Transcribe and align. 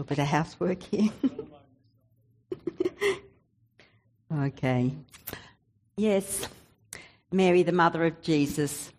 a 0.00 0.04
bit 0.04 0.18
of 0.18 0.26
housework 0.26 0.82
here. 0.82 1.10
okay. 4.40 4.92
Yes, 5.96 6.48
Mary, 7.30 7.62
the 7.62 7.72
mother 7.72 8.04
of 8.04 8.20
Jesus. 8.20 8.92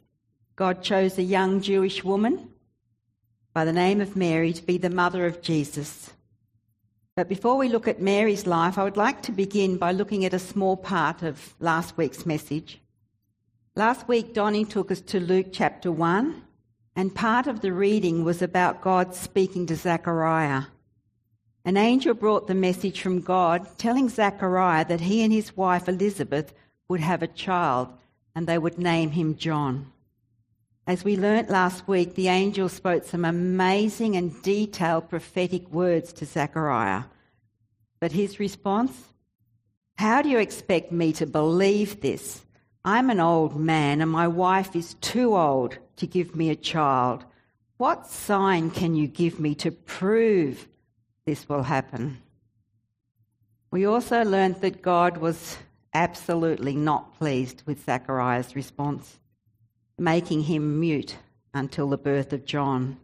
God 0.56 0.82
chose 0.82 1.18
a 1.18 1.24
young 1.24 1.62
Jewish 1.62 2.04
woman 2.04 2.50
by 3.54 3.66
the 3.66 3.74
name 3.74 4.00
of 4.00 4.16
Mary 4.16 4.54
to 4.54 4.64
be 4.64 4.78
the 4.78 4.90
mother 4.90 5.26
of 5.26 5.42
Jesus. 5.42 6.12
But 7.16 7.30
before 7.30 7.58
we 7.58 7.70
look 7.70 7.88
at 7.88 8.02
Mary's 8.02 8.46
life, 8.46 8.78
I 8.78 8.84
would 8.84 8.98
like 8.98 9.22
to 9.24 9.32
begin 9.32 9.78
by 9.78 9.94
looking 9.94 10.26
at 10.26 10.34
a 10.34 10.40
small 10.40 10.76
part 10.76 11.24
of 11.24 11.56
last 11.60 11.98
week's 11.98 12.26
message. 12.26 12.80
Last 13.76 14.08
week, 14.08 14.34
Donnie 14.34 14.66
took 14.66 14.92
us 14.92 15.02
to 15.02 15.20
Luke 15.20 15.48
chapter 15.52 15.92
1, 15.92 16.42
and 16.96 17.16
part 17.16 17.48
of 17.48 17.62
the 17.62 17.74
reading 17.74 18.24
was 18.24 18.42
about 18.42 18.82
God 18.82 19.16
speaking 19.16 19.66
to 19.68 19.76
Zechariah. 19.76 20.64
An 21.68 21.78
angel 21.78 22.14
brought 22.14 22.46
the 22.46 22.54
message 22.54 23.02
from 23.02 23.22
God 23.22 23.68
telling 23.80 24.08
Zechariah 24.08 24.86
that 24.86 25.02
he 25.02 25.24
and 25.24 25.34
his 25.34 25.58
wife 25.58 25.90
Elizabeth 25.90 26.54
would 26.88 27.00
have 27.00 27.24
a 27.24 27.28
child 27.28 27.90
and 28.36 28.46
they 28.46 28.60
would 28.60 28.78
name 28.78 29.10
him 29.10 29.36
John. 29.36 29.92
As 30.86 31.04
we 31.04 31.18
learnt 31.18 31.50
last 31.50 31.88
week, 31.88 32.14
the 32.14 32.28
angel 32.28 32.70
spoke 32.70 33.04
some 33.04 33.26
amazing 33.26 34.16
and 34.16 34.40
detailed 34.44 35.10
prophetic 35.10 35.68
words 35.72 36.14
to 36.14 36.26
Zechariah. 36.28 37.06
But 38.00 38.12
his 38.12 38.40
response? 38.40 38.96
How 39.96 40.22
do 40.22 40.30
you 40.30 40.38
expect 40.38 40.92
me 40.92 41.14
to 41.14 41.26
believe 41.26 42.02
this? 42.02 42.46
I'm 42.84 43.10
an 43.10 43.20
old 43.20 43.60
man 43.60 44.02
and 44.02 44.12
my 44.12 44.28
wife 44.28 44.76
is 44.76 44.94
too 44.96 45.36
old 45.36 45.80
to 45.96 46.06
give 46.06 46.36
me 46.36 46.52
a 46.52 46.56
child. 46.56 47.26
What 47.78 48.06
sign 48.06 48.70
can 48.70 48.94
you 48.94 49.08
give 49.08 49.40
me 49.40 49.56
to 49.56 49.72
prove 49.72 50.68
this 51.26 51.50
will 51.50 51.64
happen? 51.64 52.20
We 53.72 53.86
also 53.86 54.24
learned 54.24 54.62
that 54.62 54.82
God 54.82 55.18
was 55.18 55.58
absolutely 55.94 56.76
not 56.76 57.18
pleased 57.18 57.64
with 57.66 57.86
Zechariah's 57.86 58.56
response 58.56 59.20
making 59.98 60.44
him 60.44 60.80
mute 60.80 61.18
until 61.54 61.90
the 61.90 61.98
birth 61.98 62.34
of 62.34 62.46
John. 62.46 62.98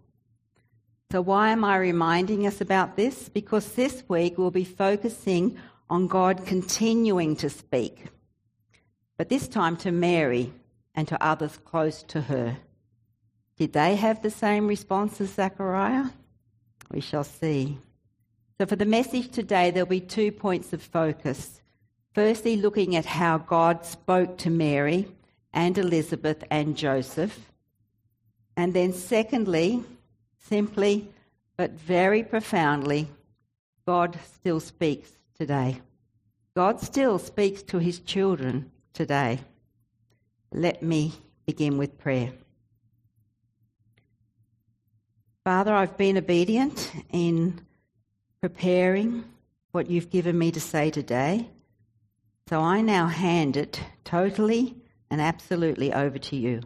So, 1.11 1.22
why 1.22 1.49
am 1.49 1.64
I 1.64 1.77
reminding 1.77 2.47
us 2.47 2.61
about 2.61 2.95
this? 2.95 3.30
Because 3.30 3.73
this 3.73 4.03
week 4.08 4.38
we'll 4.38 4.52
be 4.52 4.64
focusing 4.64 5.58
on 5.89 6.08
God 6.08 6.45
continuing 6.45 7.36
to 7.38 7.49
speak, 7.49 8.05
but 9.17 9.30
this 9.30 9.47
time 9.47 9.75
to 9.77 9.92
Mary 9.92 10.53
and 10.95 11.08
to 11.08 11.22
others 11.23 11.59
close 11.66 12.03
to 12.03 12.22
her. 12.22 12.58
Did 13.58 13.73
they 13.73 13.95
have 13.95 14.22
the 14.22 14.31
same 14.31 14.67
response 14.67 15.19
as 15.22 15.33
Zechariah? 15.33 16.05
We 16.92 17.02
shall 17.02 17.25
see. 17.25 17.77
So, 18.62 18.67
for 18.67 18.76
the 18.76 18.86
message 18.86 19.31
today, 19.31 19.72
there'll 19.72 19.90
be 19.90 20.00
two 20.00 20.31
points 20.31 20.72
of 20.72 20.84
focus. 20.84 21.64
Firstly, 22.14 22.58
looking 22.58 22.95
at 22.95 23.08
how 23.08 23.40
God 23.40 23.88
spoke 23.88 24.38
to 24.38 24.52
Mary 24.52 25.08
and 25.52 25.76
Elizabeth 25.80 26.44
and 26.52 26.78
Joseph. 26.78 27.52
And 28.56 28.72
then, 28.76 28.94
secondly, 28.94 29.84
simply 30.48 31.08
but 31.58 31.72
very 31.72 32.22
profoundly, 32.22 33.09
God 33.88 34.20
still 34.32 34.59
speaks 34.59 35.09
today. 35.36 35.82
God 36.56 36.80
still 36.82 37.17
speaks 37.17 37.64
to 37.64 37.80
his 37.80 37.98
children 37.98 38.70
today. 38.94 39.39
Let 40.54 40.84
me 40.84 41.14
begin 41.48 41.80
with 41.80 41.98
prayer. 41.98 42.32
Father, 45.44 45.73
I've 45.73 45.98
been 45.98 46.20
obedient 46.20 46.92
in 47.12 47.59
preparing 48.42 49.23
what 49.71 49.89
you've 49.89 50.10
given 50.10 50.38
me 50.38 50.52
to 50.52 50.60
say 50.60 50.89
today. 50.89 51.48
So 52.49 52.60
I 52.60 52.82
now 52.82 53.05
hand 53.08 53.55
it 53.55 53.80
totally 54.04 54.76
and 55.10 55.21
absolutely 55.21 55.93
over 55.93 56.17
to 56.17 56.36
you. 56.36 56.61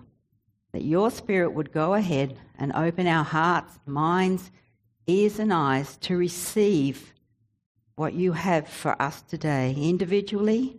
That 0.71 0.83
your 0.83 1.11
Spirit 1.11 1.53
would 1.53 1.71
go 1.71 1.93
ahead 1.93 2.37
and 2.57 2.71
open 2.73 3.07
our 3.07 3.23
hearts, 3.23 3.77
minds, 3.85 4.51
ears, 5.05 5.37
and 5.37 5.53
eyes 5.53 5.97
to 5.97 6.17
receive 6.17 7.13
what 7.95 8.13
you 8.13 8.31
have 8.31 8.67
for 8.67 8.99
us 9.01 9.21
today, 9.21 9.75
individually 9.77 10.77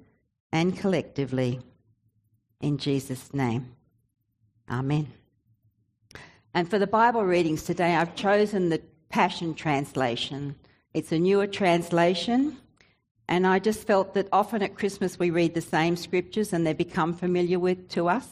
and 0.51 0.77
collectively. 0.77 1.61
In 2.61 2.79
Jesus' 2.79 3.33
name. 3.35 3.75
Amen. 4.71 5.13
And 6.55 6.69
for 6.69 6.79
the 6.79 6.87
Bible 6.87 7.25
readings 7.25 7.63
today, 7.63 7.95
I've 7.95 8.17
chosen 8.17 8.71
the 8.71 8.81
Passion 9.09 9.55
Translation. 9.55 10.57
It's 10.97 11.13
a 11.13 11.19
newer 11.19 11.47
translation 11.47 12.57
and 13.29 13.47
I 13.47 13.59
just 13.59 13.87
felt 13.87 14.15
that 14.15 14.29
often 14.33 14.63
at 14.63 14.77
Christmas 14.77 15.19
we 15.19 15.29
read 15.29 15.53
the 15.53 15.61
same 15.61 15.95
scriptures 15.95 16.55
and 16.55 16.67
they 16.67 16.73
become 16.73 17.13
familiar 17.13 17.59
with 17.59 17.91
to 17.91 18.09
us, 18.09 18.27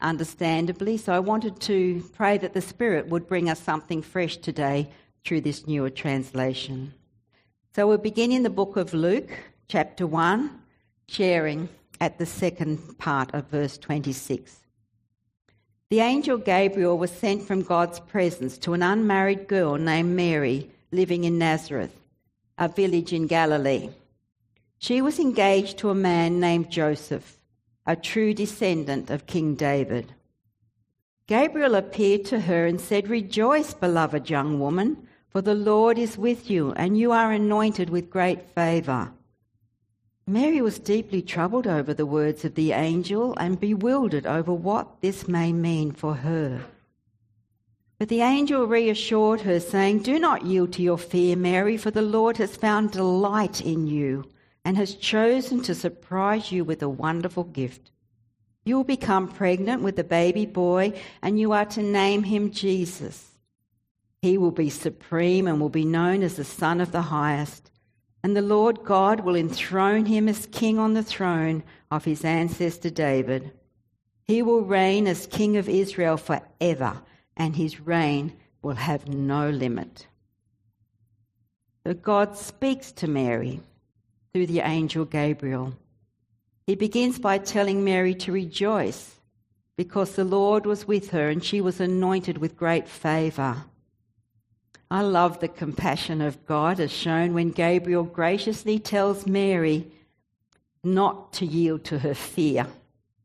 understandably. 0.00 0.96
So 0.96 1.12
I 1.12 1.18
wanted 1.18 1.60
to 1.60 2.02
pray 2.14 2.38
that 2.38 2.54
the 2.54 2.62
Spirit 2.62 3.08
would 3.08 3.28
bring 3.28 3.50
us 3.50 3.60
something 3.60 4.00
fresh 4.00 4.38
today 4.38 4.88
through 5.22 5.42
this 5.42 5.66
newer 5.66 5.90
translation. 5.90 6.94
So 7.74 7.86
we'll 7.86 7.98
begin 7.98 8.32
in 8.32 8.42
the 8.42 8.48
book 8.48 8.78
of 8.78 8.94
Luke, 8.94 9.28
chapter 9.68 10.06
1, 10.06 10.50
sharing 11.08 11.68
at 12.00 12.16
the 12.16 12.24
second 12.24 12.96
part 12.96 13.34
of 13.34 13.48
verse 13.48 13.76
26. 13.76 14.60
The 15.90 16.00
angel 16.00 16.38
Gabriel 16.38 16.96
was 16.96 17.10
sent 17.10 17.42
from 17.42 17.60
God's 17.60 18.00
presence 18.00 18.56
to 18.60 18.72
an 18.72 18.82
unmarried 18.82 19.46
girl 19.46 19.76
named 19.76 20.16
Mary 20.16 20.70
living 20.90 21.24
in 21.24 21.38
Nazareth, 21.38 21.94
a 22.56 22.68
village 22.68 23.12
in 23.12 23.26
Galilee 23.26 23.90
she 24.78 25.02
was 25.02 25.18
engaged 25.18 25.78
to 25.78 25.90
a 25.90 25.94
man 25.94 26.38
named 26.38 26.70
Joseph, 26.70 27.36
a 27.84 27.96
true 27.96 28.32
descendant 28.32 29.10
of 29.10 29.26
King 29.26 29.56
David. 29.56 30.14
Gabriel 31.26 31.74
appeared 31.74 32.24
to 32.26 32.40
her 32.40 32.64
and 32.64 32.80
said, 32.80 33.08
Rejoice, 33.08 33.74
beloved 33.74 34.30
young 34.30 34.60
woman, 34.60 35.08
for 35.28 35.42
the 35.42 35.54
Lord 35.54 35.98
is 35.98 36.16
with 36.16 36.48
you, 36.48 36.72
and 36.72 36.96
you 36.96 37.10
are 37.10 37.32
anointed 37.32 37.90
with 37.90 38.08
great 38.08 38.40
favour. 38.54 39.12
Mary 40.26 40.60
was 40.60 40.78
deeply 40.78 41.22
troubled 41.22 41.66
over 41.66 41.92
the 41.92 42.06
words 42.06 42.44
of 42.44 42.54
the 42.54 42.72
angel 42.72 43.34
and 43.38 43.60
bewildered 43.60 44.26
over 44.26 44.52
what 44.52 45.00
this 45.00 45.26
may 45.26 45.52
mean 45.52 45.90
for 45.90 46.14
her. 46.14 46.64
But 47.98 48.08
the 48.08 48.20
angel 48.20 48.66
reassured 48.66 49.40
her, 49.40 49.58
saying, 49.58 50.00
Do 50.00 50.18
not 50.18 50.46
yield 50.46 50.72
to 50.74 50.82
your 50.82 50.98
fear, 50.98 51.34
Mary, 51.34 51.76
for 51.76 51.90
the 51.90 52.02
Lord 52.02 52.36
has 52.36 52.56
found 52.56 52.92
delight 52.92 53.60
in 53.60 53.88
you 53.88 54.24
and 54.64 54.76
has 54.76 54.94
chosen 54.94 55.62
to 55.62 55.74
surprise 55.74 56.52
you 56.52 56.64
with 56.64 56.82
a 56.82 56.88
wonderful 56.88 57.44
gift. 57.44 57.90
You 58.64 58.76
will 58.76 58.84
become 58.84 59.28
pregnant 59.28 59.82
with 59.82 59.98
a 59.98 60.04
baby 60.04 60.46
boy, 60.46 60.92
and 61.22 61.40
you 61.40 61.52
are 61.52 61.64
to 61.64 61.82
name 61.82 62.22
him 62.22 62.50
Jesus. 62.50 63.38
He 64.20 64.36
will 64.36 64.50
be 64.50 64.68
supreme 64.68 65.46
and 65.46 65.60
will 65.60 65.68
be 65.68 65.84
known 65.84 66.22
as 66.22 66.36
the 66.36 66.44
Son 66.44 66.80
of 66.80 66.92
the 66.92 67.02
Highest. 67.02 67.70
And 68.22 68.36
the 68.36 68.42
Lord 68.42 68.84
God 68.84 69.20
will 69.20 69.36
enthrone 69.36 70.04
him 70.04 70.28
as 70.28 70.46
king 70.46 70.78
on 70.78 70.94
the 70.94 71.02
throne 71.02 71.62
of 71.90 72.04
his 72.04 72.24
ancestor 72.24 72.90
David. 72.90 73.52
He 74.24 74.42
will 74.42 74.62
reign 74.62 75.06
as 75.06 75.26
king 75.26 75.56
of 75.56 75.68
Israel 75.68 76.16
forever, 76.16 77.00
and 77.38 77.56
his 77.56 77.80
reign 77.80 78.34
will 78.60 78.74
have 78.74 79.08
no 79.08 79.48
limit. 79.48 80.06
So 81.86 81.94
God 81.94 82.36
speaks 82.36 82.92
to 82.92 83.06
Mary 83.08 83.60
through 84.32 84.48
the 84.48 84.60
angel 84.60 85.04
Gabriel. 85.06 85.74
He 86.66 86.74
begins 86.74 87.18
by 87.18 87.38
telling 87.38 87.82
Mary 87.82 88.14
to 88.16 88.32
rejoice 88.32 89.14
because 89.76 90.16
the 90.16 90.24
Lord 90.24 90.66
was 90.66 90.86
with 90.86 91.10
her 91.10 91.30
and 91.30 91.42
she 91.42 91.60
was 91.60 91.80
anointed 91.80 92.36
with 92.36 92.56
great 92.56 92.88
favour. 92.88 93.64
I 94.90 95.02
love 95.02 95.40
the 95.40 95.48
compassion 95.48 96.20
of 96.20 96.44
God 96.46 96.80
as 96.80 96.90
shown 96.90 97.32
when 97.32 97.50
Gabriel 97.50 98.04
graciously 98.04 98.78
tells 98.78 99.26
Mary 99.26 99.86
not 100.82 101.32
to 101.34 101.46
yield 101.46 101.84
to 101.84 102.00
her 102.00 102.14
fear 102.14 102.66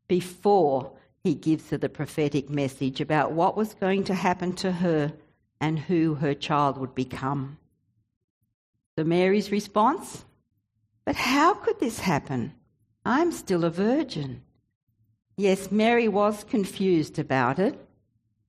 before 0.08 0.92
he 1.24 1.34
gives 1.34 1.70
her 1.70 1.78
the 1.78 1.88
prophetic 1.88 2.48
message 2.48 3.00
about 3.00 3.32
what 3.32 3.56
was 3.56 3.74
going 3.74 4.04
to 4.04 4.14
happen 4.14 4.52
to 4.52 4.70
her 4.70 5.12
and 5.60 5.78
who 5.78 6.14
her 6.14 6.34
child 6.34 6.78
would 6.78 6.94
become. 6.94 7.58
So 8.96 9.04
Mary's 9.04 9.50
response 9.50 10.24
but 11.04 11.16
how 11.16 11.54
could 11.54 11.80
this 11.80 12.00
happen? 12.00 12.54
I'm 13.04 13.30
still 13.30 13.64
a 13.64 13.70
virgin. 13.70 14.42
Yes, 15.36 15.70
Mary 15.70 16.08
was 16.08 16.44
confused 16.44 17.18
about 17.18 17.58
it, 17.58 17.78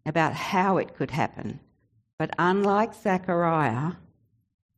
about 0.06 0.34
how 0.34 0.78
it 0.78 0.96
could 0.96 1.12
happen. 1.12 1.60
But 2.18 2.34
unlike 2.40 2.94
Zechariah, 2.94 3.94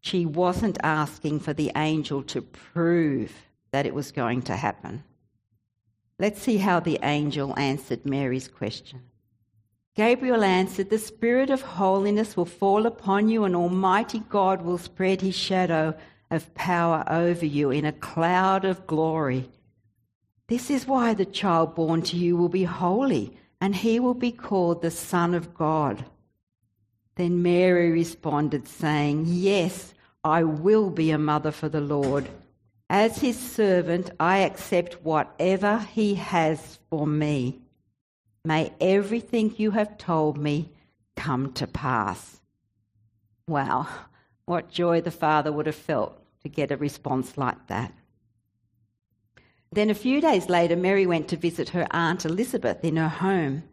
she 0.01 0.25
wasn't 0.25 0.79
asking 0.83 1.41
for 1.41 1.53
the 1.53 1.71
angel 1.75 2.23
to 2.23 2.41
prove 2.41 3.33
that 3.71 3.85
it 3.85 3.93
was 3.93 4.11
going 4.11 4.41
to 4.43 4.55
happen. 4.55 5.03
Let's 6.19 6.41
see 6.41 6.57
how 6.57 6.79
the 6.79 6.99
angel 7.03 7.53
answered 7.57 8.05
Mary's 8.05 8.47
question. 8.47 9.01
Gabriel 9.95 10.43
answered, 10.43 10.89
The 10.89 10.97
Spirit 10.97 11.49
of 11.49 11.61
holiness 11.61 12.35
will 12.35 12.45
fall 12.45 12.85
upon 12.85 13.29
you, 13.29 13.43
and 13.43 13.55
Almighty 13.55 14.19
God 14.29 14.63
will 14.63 14.77
spread 14.77 15.21
his 15.21 15.35
shadow 15.35 15.95
of 16.29 16.53
power 16.55 17.03
over 17.07 17.45
you 17.45 17.71
in 17.71 17.85
a 17.85 17.91
cloud 17.91 18.65
of 18.65 18.87
glory. 18.87 19.49
This 20.47 20.69
is 20.69 20.87
why 20.87 21.13
the 21.13 21.25
child 21.25 21.75
born 21.75 22.01
to 22.03 22.15
you 22.15 22.35
will 22.35 22.49
be 22.49 22.63
holy, 22.63 23.37
and 23.59 23.75
he 23.75 23.99
will 23.99 24.13
be 24.13 24.31
called 24.31 24.81
the 24.81 24.91
Son 24.91 25.33
of 25.33 25.53
God. 25.53 26.05
Then 27.15 27.41
Mary 27.41 27.91
responded, 27.91 28.67
saying, 28.67 29.25
Yes, 29.27 29.93
I 30.23 30.43
will 30.43 30.89
be 30.89 31.11
a 31.11 31.17
mother 31.17 31.51
for 31.51 31.69
the 31.69 31.81
Lord. 31.81 32.27
As 32.89 33.17
his 33.17 33.37
servant, 33.37 34.11
I 34.19 34.39
accept 34.39 35.03
whatever 35.03 35.79
he 35.93 36.15
has 36.15 36.79
for 36.89 37.05
me. 37.05 37.59
May 38.45 38.71
everything 38.79 39.53
you 39.57 39.71
have 39.71 39.97
told 39.97 40.37
me 40.37 40.71
come 41.17 41.51
to 41.53 41.67
pass. 41.67 42.39
Wow, 43.47 43.87
what 44.45 44.69
joy 44.69 45.01
the 45.01 45.11
father 45.11 45.51
would 45.51 45.65
have 45.65 45.75
felt 45.75 46.17
to 46.43 46.49
get 46.49 46.71
a 46.71 46.77
response 46.77 47.37
like 47.37 47.67
that. 47.67 47.93
Then 49.71 49.89
a 49.89 49.95
few 49.95 50.21
days 50.21 50.47
later, 50.47 50.77
Mary 50.77 51.05
went 51.05 51.27
to 51.29 51.37
visit 51.37 51.69
her 51.69 51.87
aunt 51.91 52.23
Elizabeth 52.23 52.85
in 52.85 52.95
her 52.95 53.09
home. 53.09 53.63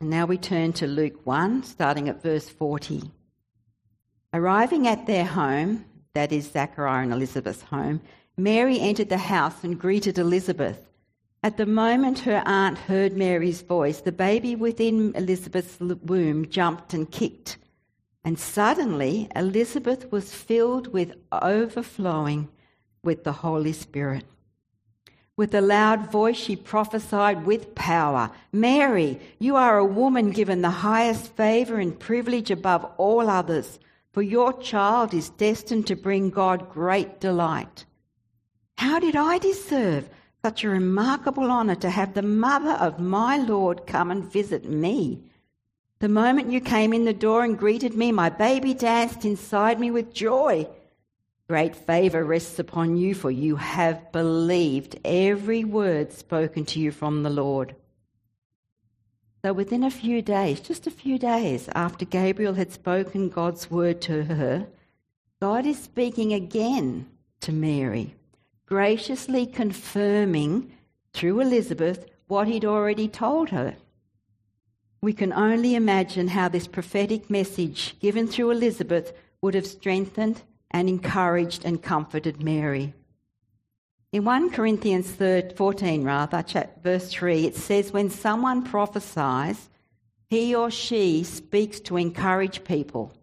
And 0.00 0.10
now 0.10 0.26
we 0.26 0.38
turn 0.38 0.72
to 0.74 0.86
Luke 0.86 1.26
1, 1.26 1.64
starting 1.64 2.08
at 2.08 2.22
verse 2.22 2.48
40. 2.48 3.10
Arriving 4.32 4.86
at 4.86 5.06
their 5.06 5.24
home, 5.24 5.84
that 6.14 6.30
is 6.30 6.52
Zechariah 6.52 7.02
and 7.02 7.12
Elizabeth's 7.12 7.62
home, 7.62 8.00
Mary 8.38 8.78
entered 8.78 9.08
the 9.08 9.18
house 9.18 9.64
and 9.64 9.80
greeted 9.80 10.16
Elizabeth. 10.16 10.78
At 11.42 11.56
the 11.56 11.66
moment 11.66 12.20
her 12.20 12.40
aunt 12.46 12.78
heard 12.78 13.16
Mary's 13.16 13.62
voice, 13.62 14.00
the 14.00 14.12
baby 14.12 14.54
within 14.54 15.12
Elizabeth's 15.16 15.80
womb 15.80 16.48
jumped 16.48 16.94
and 16.94 17.10
kicked. 17.10 17.58
And 18.24 18.38
suddenly 18.38 19.28
Elizabeth 19.34 20.12
was 20.12 20.32
filled 20.32 20.92
with 20.92 21.14
overflowing 21.32 22.48
with 23.02 23.24
the 23.24 23.32
Holy 23.32 23.72
Spirit. 23.72 24.24
With 25.36 25.52
a 25.54 25.60
loud 25.60 26.10
voice, 26.10 26.36
she 26.36 26.54
prophesied 26.54 27.44
with 27.44 27.74
power 27.74 28.30
Mary, 28.52 29.20
you 29.40 29.56
are 29.56 29.78
a 29.78 29.84
woman 29.84 30.30
given 30.30 30.62
the 30.62 30.70
highest 30.70 31.34
favour 31.34 31.80
and 31.80 31.98
privilege 31.98 32.52
above 32.52 32.84
all 32.98 33.28
others, 33.28 33.80
for 34.12 34.22
your 34.22 34.52
child 34.60 35.12
is 35.12 35.30
destined 35.30 35.88
to 35.88 35.96
bring 35.96 36.30
God 36.30 36.70
great 36.70 37.20
delight. 37.20 37.84
How 38.78 39.00
did 39.00 39.16
I 39.16 39.38
deserve 39.38 40.08
such 40.44 40.62
a 40.62 40.68
remarkable 40.68 41.50
honour 41.50 41.74
to 41.74 41.90
have 41.90 42.14
the 42.14 42.22
mother 42.22 42.74
of 42.74 43.00
my 43.00 43.36
Lord 43.36 43.88
come 43.88 44.12
and 44.12 44.24
visit 44.24 44.64
me. 44.64 45.20
The 45.98 46.08
moment 46.08 46.52
you 46.52 46.60
came 46.60 46.92
in 46.92 47.04
the 47.04 47.12
door 47.12 47.42
and 47.42 47.58
greeted 47.58 47.94
me, 47.94 48.12
my 48.12 48.28
baby 48.28 48.74
danced 48.74 49.24
inside 49.24 49.80
me 49.80 49.90
with 49.90 50.14
joy. 50.14 50.68
Great 51.48 51.74
favour 51.74 52.22
rests 52.22 52.60
upon 52.60 52.96
you, 52.96 53.16
for 53.16 53.32
you 53.32 53.56
have 53.56 54.12
believed 54.12 55.00
every 55.04 55.64
word 55.64 56.12
spoken 56.12 56.64
to 56.66 56.78
you 56.78 56.92
from 56.92 57.24
the 57.24 57.30
Lord. 57.30 57.74
So, 59.44 59.52
within 59.52 59.82
a 59.82 59.90
few 59.90 60.22
days, 60.22 60.60
just 60.60 60.86
a 60.86 60.92
few 60.92 61.18
days 61.18 61.68
after 61.74 62.04
Gabriel 62.04 62.54
had 62.54 62.70
spoken 62.70 63.28
God's 63.28 63.68
word 63.72 64.00
to 64.02 64.22
her, 64.22 64.68
God 65.42 65.66
is 65.66 65.82
speaking 65.82 66.32
again 66.32 67.08
to 67.40 67.50
Mary 67.50 68.14
graciously 68.68 69.46
confirming 69.46 70.70
through 71.14 71.40
Elizabeth 71.40 72.04
what 72.26 72.46
he'd 72.46 72.66
already 72.66 73.08
told 73.08 73.48
her. 73.48 73.74
We 75.00 75.14
can 75.14 75.32
only 75.32 75.74
imagine 75.74 76.28
how 76.28 76.48
this 76.48 76.66
prophetic 76.66 77.30
message 77.30 77.98
given 77.98 78.26
through 78.26 78.50
Elizabeth 78.50 79.14
would 79.40 79.54
have 79.54 79.66
strengthened 79.66 80.42
and 80.70 80.86
encouraged 80.86 81.64
and 81.64 81.82
comforted 81.82 82.42
Mary. 82.42 82.92
In 84.12 84.24
1 84.24 84.50
Corinthians 84.50 85.12
14, 85.12 86.04
rather, 86.04 86.44
verse 86.82 87.10
3, 87.10 87.46
it 87.46 87.56
says, 87.56 87.92
When 87.92 88.10
someone 88.10 88.62
prophesies, 88.62 89.70
he 90.28 90.54
or 90.54 90.70
she 90.70 91.24
speaks 91.24 91.80
to 91.80 91.96
encourage 91.96 92.64
people, 92.64 93.14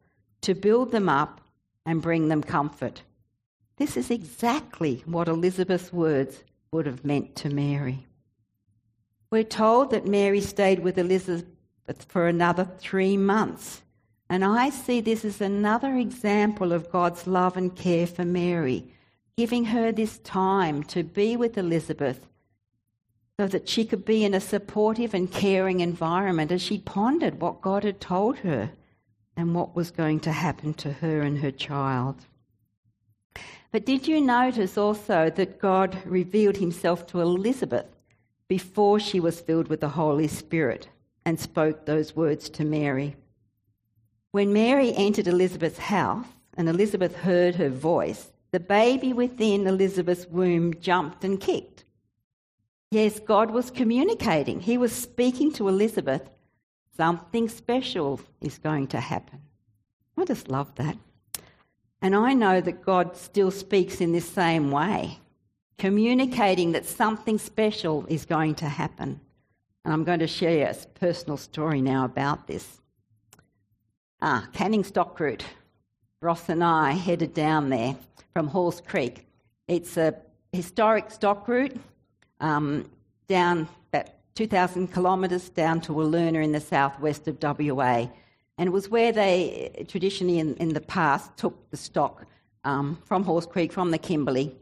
to 0.42 0.56
build 0.56 0.92
them 0.92 1.08
up 1.08 1.42
and 1.86 2.02
bring 2.02 2.30
them 2.30 2.42
comfort. 2.42 3.04
This 3.78 3.98
is 3.98 4.10
exactly 4.10 5.04
what 5.06 5.28
Elizabeth's 5.28 5.92
words 5.92 6.44
would 6.72 6.86
have 6.86 7.04
meant 7.04 7.36
to 7.38 7.50
Mary. 7.50 8.06
We're 9.32 9.44
told 9.44 9.92
that 9.92 10.08
Mary 10.08 10.40
stayed 10.40 10.80
with 10.80 10.98
Elizabeth 10.98 11.46
for 12.08 12.28
another 12.28 12.70
three 12.80 13.18
months. 13.18 13.82
And 14.30 14.44
I 14.46 14.70
see 14.70 15.02
this 15.02 15.26
as 15.26 15.42
another 15.42 15.96
example 15.96 16.72
of 16.72 16.90
God's 16.90 17.28
love 17.28 17.58
and 17.58 17.76
care 17.76 18.08
for 18.08 18.26
Mary, 18.26 18.88
giving 19.38 19.66
her 19.66 19.92
this 19.92 20.18
time 20.20 20.84
to 20.84 21.04
be 21.04 21.36
with 21.36 21.58
Elizabeth 21.58 22.26
so 23.38 23.48
that 23.48 23.68
she 23.68 23.84
could 23.84 24.06
be 24.06 24.24
in 24.24 24.34
a 24.34 24.40
supportive 24.40 25.14
and 25.14 25.32
caring 25.32 25.82
environment 25.82 26.52
as 26.52 26.62
she 26.62 26.78
pondered 26.78 27.42
what 27.42 27.62
God 27.62 27.84
had 27.84 28.00
told 28.00 28.38
her 28.38 28.72
and 29.36 29.54
what 29.54 29.76
was 29.76 29.92
going 29.92 30.22
to 30.22 30.32
happen 30.32 30.74
to 30.76 30.94
her 30.94 31.22
and 31.22 31.40
her 31.40 31.52
child. 31.52 32.16
But 33.72 33.86
did 33.86 34.08
you 34.08 34.22
notice 34.22 34.78
also 34.78 35.30
that 35.30 35.60
God 35.60 35.98
revealed 36.06 36.58
himself 36.58 37.06
to 37.08 37.22
Elizabeth 37.22 37.88
before 38.48 39.00
she 39.00 39.20
was 39.20 39.42
filled 39.42 39.68
with 39.68 39.82
the 39.82 39.90
Holy 39.90 40.28
Spirit 40.28 40.88
and 41.26 41.40
spoke 41.40 41.86
those 41.86 42.16
words 42.16 42.50
to 42.52 42.64
Mary? 42.64 43.16
When 44.32 44.54
Mary 44.54 44.94
entered 44.96 45.28
Elizabeth's 45.28 45.78
house 45.78 46.26
and 46.56 46.70
Elizabeth 46.70 47.16
heard 47.16 47.56
her 47.56 47.70
voice, 47.70 48.32
the 48.52 48.60
baby 48.60 49.12
within 49.12 49.68
Elizabeth's 49.68 50.28
womb 50.28 50.80
jumped 50.80 51.24
and 51.24 51.40
kicked. 51.40 51.84
Yes, 52.92 53.20
God 53.20 53.52
was 53.52 53.72
communicating. 53.72 54.62
He 54.62 54.78
was 54.78 54.94
speaking 54.94 55.52
to 55.54 55.68
Elizabeth. 55.68 56.22
Something 56.96 57.50
special 57.50 58.22
is 58.40 58.58
going 58.58 58.88
to 58.88 59.00
happen. 59.02 59.42
I 60.18 60.24
just 60.24 60.48
love 60.48 60.74
that. 60.76 60.98
And 62.06 62.16
I 62.16 62.36
know 62.36 62.62
that 62.62 62.86
God 62.86 63.18
still 63.18 63.50
speaks 63.50 64.00
in 64.00 64.12
this 64.12 64.30
same 64.30 64.70
way, 64.70 65.18
communicating 65.80 66.74
that 66.74 66.86
something 66.86 67.40
special 67.40 68.06
is 68.08 68.26
going 68.26 68.54
to 68.62 68.70
happen. 68.70 69.20
And 69.84 69.92
I'm 69.92 70.04
going 70.04 70.20
to 70.20 70.28
share 70.28 70.70
a 70.70 70.76
personal 71.00 71.36
story 71.36 71.82
now 71.82 72.06
about 72.06 72.46
this. 72.46 72.80
Ah, 74.22 74.48
Canning 74.54 74.84
Stock 74.84 75.20
Route. 75.20 75.46
Ross 76.22 76.48
and 76.48 76.64
I 76.64 76.92
headed 76.92 77.34
down 77.34 77.72
there 77.72 77.96
from 78.34 78.50
Halls 78.50 78.84
Creek. 78.88 79.26
It's 79.68 79.98
a 79.98 80.14
historic 80.54 81.10
stock 81.10 81.48
route 81.48 81.76
um, 82.40 82.88
down 83.28 83.68
about 83.92 84.10
2,000 84.36 84.94
kilometres 84.94 85.50
down 85.50 85.82
to 85.82 85.92
Wiluna 85.92 86.44
in 86.44 86.52
the 86.52 86.62
southwest 86.62 87.28
of 87.28 87.42
WA. 87.42 88.10
And 88.58 88.68
it 88.68 88.72
was 88.72 88.90
where 88.90 89.12
they 89.12 89.86
traditionally 89.88 90.40
in, 90.40 90.56
in 90.56 90.70
the 90.70 90.82
past 90.82 91.36
took 91.38 91.70
the 91.72 91.78
stock 91.78 92.26
um, 92.64 92.98
from 93.06 93.24
Halls 93.24 93.46
Creek, 93.46 93.74
from 93.74 93.92
the 93.92 93.98
Kimberley, 93.98 94.56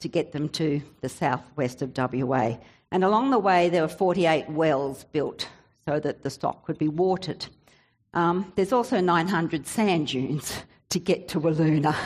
to 0.00 0.08
get 0.08 0.32
them 0.32 0.48
to 0.50 0.80
the 1.00 1.08
southwest 1.08 1.82
of 1.82 1.96
WA. 1.96 2.56
And 2.92 3.04
along 3.04 3.30
the 3.30 3.38
way, 3.38 3.68
there 3.68 3.82
were 3.82 3.88
48 3.88 4.48
wells 4.50 5.04
built 5.04 5.48
so 5.86 6.00
that 6.00 6.22
the 6.22 6.30
stock 6.30 6.64
could 6.64 6.78
be 6.78 6.88
watered. 6.88 7.46
Um, 8.14 8.52
there's 8.56 8.72
also 8.72 9.00
900 9.00 9.66
sand 9.66 10.08
dunes 10.08 10.62
to 10.90 10.98
get 10.98 11.28
to 11.28 11.40
Wiluna. 11.40 11.94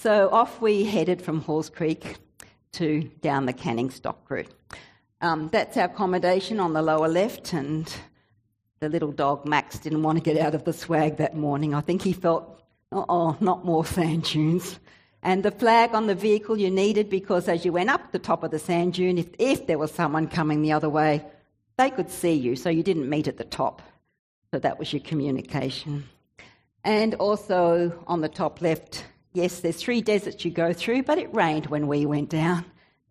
So 0.00 0.28
off 0.30 0.60
we 0.60 0.84
headed 0.84 1.20
from 1.20 1.40
Halls 1.40 1.68
Creek 1.68 2.18
to 2.74 3.02
down 3.20 3.46
the 3.46 3.52
Canning 3.52 3.90
Stock 3.90 4.30
route. 4.30 4.46
Um, 5.20 5.48
that's 5.50 5.76
our 5.76 5.86
accommodation 5.86 6.60
on 6.60 6.72
the 6.72 6.82
lower 6.82 7.08
left, 7.08 7.52
and 7.52 7.92
the 8.80 8.88
little 8.88 9.12
dog 9.12 9.46
Max 9.46 9.78
didn't 9.78 10.02
want 10.02 10.18
to 10.18 10.24
get 10.24 10.38
out 10.38 10.54
of 10.54 10.64
the 10.64 10.72
swag 10.72 11.16
that 11.16 11.36
morning. 11.36 11.74
I 11.74 11.80
think 11.80 12.02
he 12.02 12.12
felt, 12.12 12.62
oh, 12.92 13.36
not 13.40 13.64
more 13.64 13.84
sand 13.84 14.24
dunes. 14.24 14.78
And 15.22 15.42
the 15.42 15.50
flag 15.50 15.94
on 15.94 16.06
the 16.06 16.14
vehicle 16.14 16.56
you 16.56 16.70
needed 16.70 17.10
because 17.10 17.48
as 17.48 17.64
you 17.64 17.72
went 17.72 17.90
up 17.90 18.12
the 18.12 18.18
top 18.18 18.44
of 18.44 18.50
the 18.50 18.58
sand 18.58 18.94
dune, 18.94 19.18
if, 19.18 19.26
if 19.38 19.66
there 19.66 19.78
was 19.78 19.90
someone 19.90 20.28
coming 20.28 20.62
the 20.62 20.72
other 20.72 20.88
way, 20.88 21.24
they 21.76 21.90
could 21.90 22.10
see 22.10 22.32
you, 22.32 22.56
so 22.56 22.70
you 22.70 22.82
didn't 22.82 23.08
meet 23.08 23.28
at 23.28 23.36
the 23.36 23.44
top. 23.44 23.82
So 24.52 24.58
that 24.60 24.78
was 24.78 24.92
your 24.92 25.02
communication. 25.02 26.04
And 26.84 27.14
also 27.16 28.02
on 28.06 28.20
the 28.20 28.28
top 28.28 28.62
left, 28.62 29.04
yes, 29.32 29.60
there's 29.60 29.76
three 29.76 30.00
deserts 30.00 30.44
you 30.44 30.50
go 30.50 30.72
through, 30.72 31.02
but 31.02 31.18
it 31.18 31.32
rained 31.34 31.66
when 31.66 31.86
we 31.86 32.06
went 32.06 32.30
down 32.30 32.64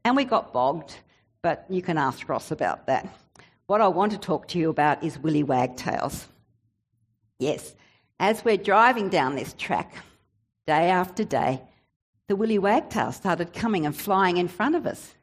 and 0.04 0.16
we 0.16 0.24
got 0.24 0.54
bogged. 0.54 0.96
But 1.42 1.66
you 1.70 1.82
can 1.82 1.98
ask 1.98 2.28
Ross 2.28 2.52
about 2.52 2.88
that. 2.88 3.08
What 3.68 3.82
I 3.82 3.90
want 3.90 4.14
to 4.14 4.18
talk 4.18 4.48
to 4.50 4.60
you 4.60 4.70
about 4.70 5.04
is 5.04 5.20
Willy 5.20 5.44
Wagtails. 5.44 6.26
Yes, 7.38 7.76
as 8.18 8.44
we're 8.46 8.56
driving 8.56 9.10
down 9.10 9.36
this 9.36 9.54
track, 9.58 9.94
day 10.66 10.90
after 10.90 11.26
day, 11.26 11.62
the 12.30 12.38
Willy 12.38 12.60
wagtail 12.60 13.12
started 13.12 13.54
coming 13.54 13.86
and 13.86 13.96
flying 13.96 14.38
in 14.38 14.48
front 14.48 14.76
of 14.76 14.86
us. 14.86 15.14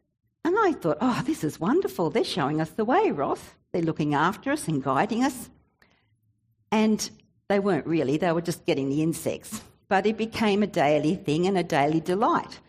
And 0.44 0.54
I 0.58 0.72
thought, 0.72 0.98
oh, 1.00 1.22
this 1.24 1.42
is 1.42 1.58
wonderful. 1.58 2.10
They're 2.10 2.22
showing 2.22 2.60
us 2.60 2.68
the 2.70 2.84
way, 2.84 3.10
Ross. 3.10 3.40
They're 3.72 3.82
looking 3.82 4.14
after 4.14 4.52
us 4.52 4.68
and 4.68 4.82
guiding 4.82 5.24
us. 5.24 5.48
And 6.70 7.10
they 7.48 7.58
weren't 7.58 7.86
really, 7.86 8.18
they 8.18 8.32
were 8.32 8.42
just 8.42 8.66
getting 8.66 8.90
the 8.90 9.02
insects. 9.02 9.62
But 9.88 10.04
it 10.04 10.18
became 10.18 10.62
a 10.62 10.66
daily 10.66 11.14
thing 11.14 11.46
and 11.46 11.56
a 11.56 11.62
daily 11.62 12.00
delight. 12.00 12.60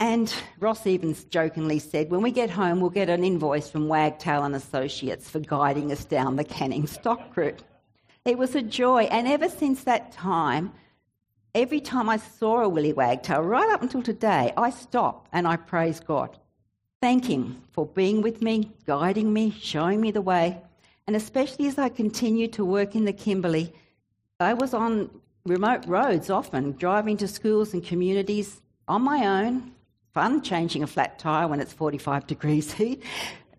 And 0.00 0.32
Ross 0.58 0.86
Evans 0.86 1.24
jokingly 1.24 1.78
said, 1.78 2.10
when 2.10 2.22
we 2.22 2.30
get 2.30 2.48
home, 2.48 2.80
we'll 2.80 2.88
get 2.88 3.10
an 3.10 3.22
invoice 3.22 3.70
from 3.70 3.86
Wagtail 3.86 4.44
and 4.44 4.56
Associates 4.56 5.28
for 5.28 5.40
guiding 5.40 5.92
us 5.92 6.06
down 6.06 6.36
the 6.36 6.44
canning 6.44 6.86
stock 6.86 7.36
route. 7.36 7.62
It 8.24 8.38
was 8.38 8.54
a 8.54 8.62
joy, 8.62 9.02
and 9.04 9.28
ever 9.28 9.50
since 9.50 9.84
that 9.84 10.10
time, 10.10 10.72
every 11.54 11.80
time 11.80 12.08
I 12.08 12.16
saw 12.16 12.62
a 12.62 12.68
willy 12.68 12.94
wagtail, 12.94 13.42
right 13.42 13.68
up 13.68 13.82
until 13.82 14.02
today, 14.02 14.54
I 14.56 14.70
stop 14.70 15.28
and 15.34 15.46
I 15.46 15.56
praise 15.56 16.00
God. 16.00 16.38
Thank 17.02 17.26
Him 17.26 17.62
for 17.70 17.84
being 17.84 18.22
with 18.22 18.40
me, 18.40 18.72
guiding 18.86 19.30
me, 19.34 19.50
showing 19.50 20.00
me 20.00 20.12
the 20.12 20.22
way, 20.22 20.62
and 21.06 21.14
especially 21.14 21.66
as 21.66 21.76
I 21.76 21.90
continued 21.90 22.54
to 22.54 22.64
work 22.64 22.94
in 22.94 23.04
the 23.04 23.12
Kimberley, 23.12 23.74
I 24.38 24.54
was 24.54 24.72
on 24.72 25.10
remote 25.44 25.84
roads 25.86 26.30
often, 26.30 26.72
driving 26.72 27.18
to 27.18 27.28
schools 27.28 27.74
and 27.74 27.84
communities 27.84 28.62
on 28.88 29.02
my 29.02 29.26
own, 29.26 29.72
fun 30.12 30.42
changing 30.42 30.82
a 30.82 30.86
flat 30.86 31.18
tyre 31.18 31.48
when 31.48 31.60
it's 31.60 31.72
45 31.72 32.26
degrees 32.26 32.72
heat. 32.72 33.02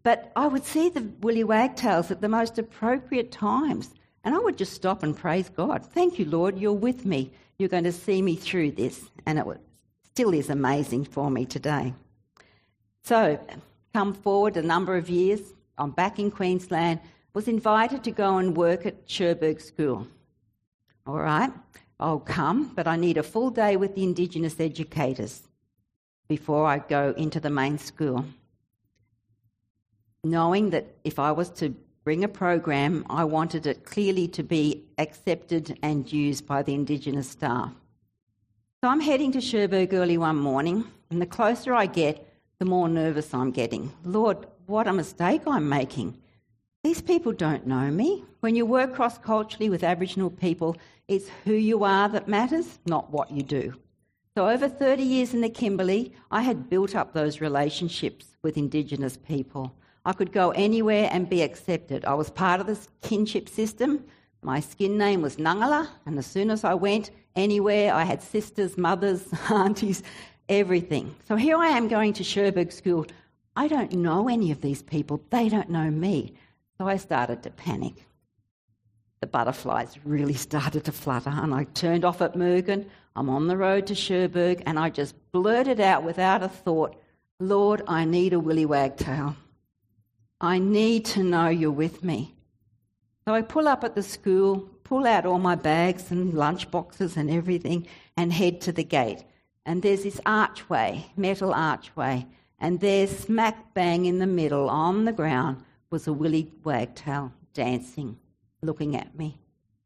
But 0.03 0.31
I 0.35 0.47
would 0.47 0.65
see 0.65 0.89
the 0.89 1.07
willy 1.21 1.43
wagtails 1.43 2.11
at 2.11 2.21
the 2.21 2.29
most 2.29 2.57
appropriate 2.57 3.31
times. 3.31 3.91
And 4.23 4.35
I 4.35 4.39
would 4.39 4.57
just 4.57 4.73
stop 4.73 5.03
and 5.03 5.15
praise 5.15 5.49
God. 5.49 5.85
Thank 5.85 6.19
you, 6.19 6.25
Lord, 6.25 6.57
you're 6.57 6.73
with 6.73 7.05
me. 7.05 7.31
You're 7.57 7.69
going 7.69 7.83
to 7.85 7.91
see 7.91 8.21
me 8.21 8.35
through 8.35 8.71
this. 8.71 9.09
And 9.25 9.39
it 9.39 9.45
still 10.03 10.33
is 10.33 10.49
amazing 10.49 11.05
for 11.05 11.29
me 11.29 11.45
today. 11.45 11.93
So, 13.03 13.39
come 13.93 14.13
forward 14.13 14.57
a 14.57 14.61
number 14.61 14.95
of 14.95 15.09
years. 15.09 15.41
I'm 15.77 15.91
back 15.91 16.19
in 16.19 16.29
Queensland. 16.31 16.99
Was 17.33 17.47
invited 17.47 18.03
to 18.03 18.11
go 18.11 18.37
and 18.37 18.57
work 18.57 18.85
at 18.85 19.07
Cherbourg 19.07 19.61
School. 19.61 20.05
All 21.07 21.17
right, 21.17 21.51
I'll 21.99 22.19
come, 22.19 22.71
but 22.75 22.87
I 22.87 22.97
need 22.97 23.17
a 23.17 23.23
full 23.23 23.49
day 23.49 23.77
with 23.77 23.95
the 23.95 24.03
Indigenous 24.03 24.59
educators 24.59 25.47
before 26.31 26.65
I 26.65 26.79
go 26.79 27.13
into 27.17 27.41
the 27.41 27.49
main 27.49 27.77
school. 27.77 28.23
Knowing 30.23 30.69
that 30.69 30.85
if 31.03 31.19
I 31.19 31.33
was 31.33 31.49
to 31.59 31.75
bring 32.05 32.23
a 32.23 32.29
program, 32.29 33.05
I 33.09 33.25
wanted 33.25 33.65
it 33.65 33.83
clearly 33.83 34.29
to 34.29 34.41
be 34.41 34.85
accepted 34.97 35.77
and 35.83 36.09
used 36.09 36.47
by 36.47 36.63
the 36.63 36.73
Indigenous 36.73 37.29
staff. 37.29 37.73
So 38.79 38.87
I'm 38.87 39.01
heading 39.01 39.33
to 39.33 39.41
Cherbourg 39.41 39.93
early 39.93 40.17
one 40.17 40.37
morning, 40.37 40.85
and 41.09 41.21
the 41.21 41.25
closer 41.25 41.73
I 41.73 41.85
get, 41.85 42.15
the 42.59 42.65
more 42.73 42.87
nervous 42.87 43.33
I'm 43.33 43.51
getting. 43.51 43.91
Lord, 44.05 44.37
what 44.67 44.87
a 44.87 44.93
mistake 44.93 45.41
I'm 45.45 45.67
making. 45.67 46.17
These 46.85 47.01
people 47.01 47.33
don't 47.33 47.67
know 47.67 47.91
me. 47.91 48.23
When 48.39 48.55
you 48.55 48.65
work 48.65 48.95
cross 48.95 49.17
culturally 49.17 49.69
with 49.69 49.83
Aboriginal 49.83 50.29
people, 50.29 50.77
it's 51.09 51.29
who 51.43 51.55
you 51.55 51.83
are 51.83 52.07
that 52.07 52.29
matters, 52.29 52.79
not 52.85 53.11
what 53.11 53.31
you 53.31 53.43
do. 53.43 53.73
So, 54.37 54.47
over 54.47 54.69
30 54.69 55.03
years 55.03 55.33
in 55.33 55.41
the 55.41 55.49
Kimberley, 55.49 56.13
I 56.31 56.41
had 56.41 56.69
built 56.69 56.95
up 56.95 57.11
those 57.11 57.41
relationships 57.41 58.27
with 58.43 58.55
Indigenous 58.55 59.17
people. 59.17 59.75
I 60.05 60.13
could 60.13 60.31
go 60.31 60.51
anywhere 60.51 61.09
and 61.11 61.29
be 61.29 61.41
accepted. 61.41 62.05
I 62.05 62.13
was 62.13 62.29
part 62.29 62.61
of 62.61 62.65
this 62.65 62.87
kinship 63.01 63.49
system. 63.49 64.05
My 64.41 64.61
skin 64.61 64.97
name 64.97 65.21
was 65.21 65.35
Nangala, 65.35 65.89
and 66.05 66.17
as 66.17 66.25
soon 66.27 66.49
as 66.49 66.63
I 66.63 66.75
went 66.75 67.11
anywhere, 67.35 67.93
I 67.93 68.05
had 68.05 68.23
sisters, 68.23 68.77
mothers, 68.77 69.27
aunties, 69.49 70.01
everything. 70.47 71.13
So 71.27 71.35
here 71.35 71.57
I 71.57 71.67
am 71.67 71.89
going 71.89 72.13
to 72.13 72.23
Cherbourg 72.23 72.71
School. 72.71 73.05
I 73.57 73.67
don't 73.67 73.91
know 73.91 74.29
any 74.29 74.49
of 74.51 74.61
these 74.61 74.81
people, 74.81 75.21
they 75.29 75.49
don't 75.49 75.69
know 75.69 75.91
me. 75.91 76.35
So 76.77 76.87
I 76.87 76.95
started 76.95 77.43
to 77.43 77.49
panic 77.49 78.05
the 79.21 79.27
butterflies 79.27 79.97
really 80.03 80.33
started 80.49 80.83
to 80.85 80.91
flutter. 80.91 81.29
And 81.29 81.53
I 81.53 81.63
turned 81.63 82.03
off 82.03 82.21
at 82.21 82.33
Murgon. 82.33 82.85
I'm 83.15 83.29
on 83.29 83.47
the 83.47 83.57
road 83.57 83.87
to 83.87 83.95
Cherbourg, 83.95 84.63
and 84.65 84.79
I 84.79 84.89
just 84.89 85.15
blurted 85.31 85.79
out 85.79 86.03
without 86.03 86.43
a 86.43 86.47
thought, 86.47 86.95
Lord, 87.39 87.81
I 87.87 88.05
need 88.05 88.33
a 88.33 88.39
willy 88.39 88.65
wagtail. 88.65 89.35
I 90.39 90.59
need 90.59 91.05
to 91.05 91.23
know 91.23 91.49
you're 91.49 91.71
with 91.71 92.03
me. 92.03 92.33
So 93.27 93.33
I 93.33 93.41
pull 93.41 93.67
up 93.67 93.83
at 93.83 93.95
the 93.95 94.03
school, 94.03 94.69
pull 94.83 95.05
out 95.05 95.25
all 95.25 95.39
my 95.39 95.55
bags 95.55 96.09
and 96.11 96.33
lunch 96.33 96.71
boxes 96.71 97.17
and 97.17 97.29
everything, 97.29 97.87
and 98.17 98.31
head 98.31 98.61
to 98.61 98.71
the 98.71 98.83
gate. 98.83 99.23
And 99.65 99.81
there's 99.81 100.03
this 100.03 100.19
archway, 100.25 101.05
metal 101.15 101.53
archway, 101.53 102.25
and 102.59 102.79
there, 102.79 103.07
smack 103.07 103.73
bang 103.73 104.05
in 104.05 104.19
the 104.19 104.27
middle 104.27 104.69
on 104.69 105.05
the 105.05 105.11
ground, 105.11 105.63
was 105.89 106.07
a 106.07 106.13
willy 106.13 106.51
wagtail 106.63 107.33
dancing 107.53 108.17
looking 108.61 108.95
at 108.95 109.17
me, 109.17 109.37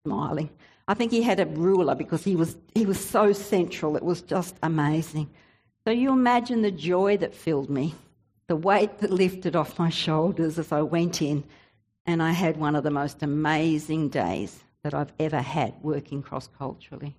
smiling. 0.04 0.50
I 0.88 0.94
think 0.94 1.12
he 1.12 1.24
had 1.24 1.40
a 1.40 1.46
ruler 1.46 1.96
because 1.96 2.24
he 2.24 2.36
was, 2.36 2.58
he 2.74 2.86
was 2.86 3.04
so 3.04 3.34
central. 3.34 3.96
It 3.96 4.04
was 4.04 4.22
just 4.22 4.56
amazing. 4.62 5.30
So 5.86 5.92
you 5.92 6.12
imagine 6.12 6.62
the 6.62 6.72
joy 6.72 7.18
that 7.18 7.34
filled 7.34 7.70
me, 7.70 7.96
the 8.48 8.56
weight 8.56 9.00
that 9.00 9.12
lifted 9.12 9.56
off 9.56 9.80
my 9.80 9.90
shoulders 9.90 10.60
as 10.60 10.72
I 10.72 10.82
went 10.82 11.22
in, 11.22 11.44
and 12.06 12.22
I 12.22 12.32
had 12.32 12.58
one 12.58 12.76
of 12.76 12.84
the 12.84 12.92
most 12.92 13.24
amazing 13.24 14.10
days 14.10 14.64
that 14.84 14.94
I've 14.94 15.14
ever 15.20 15.42
had 15.42 15.74
working 15.82 16.22
cross 16.22 16.48
culturally. 16.58 17.16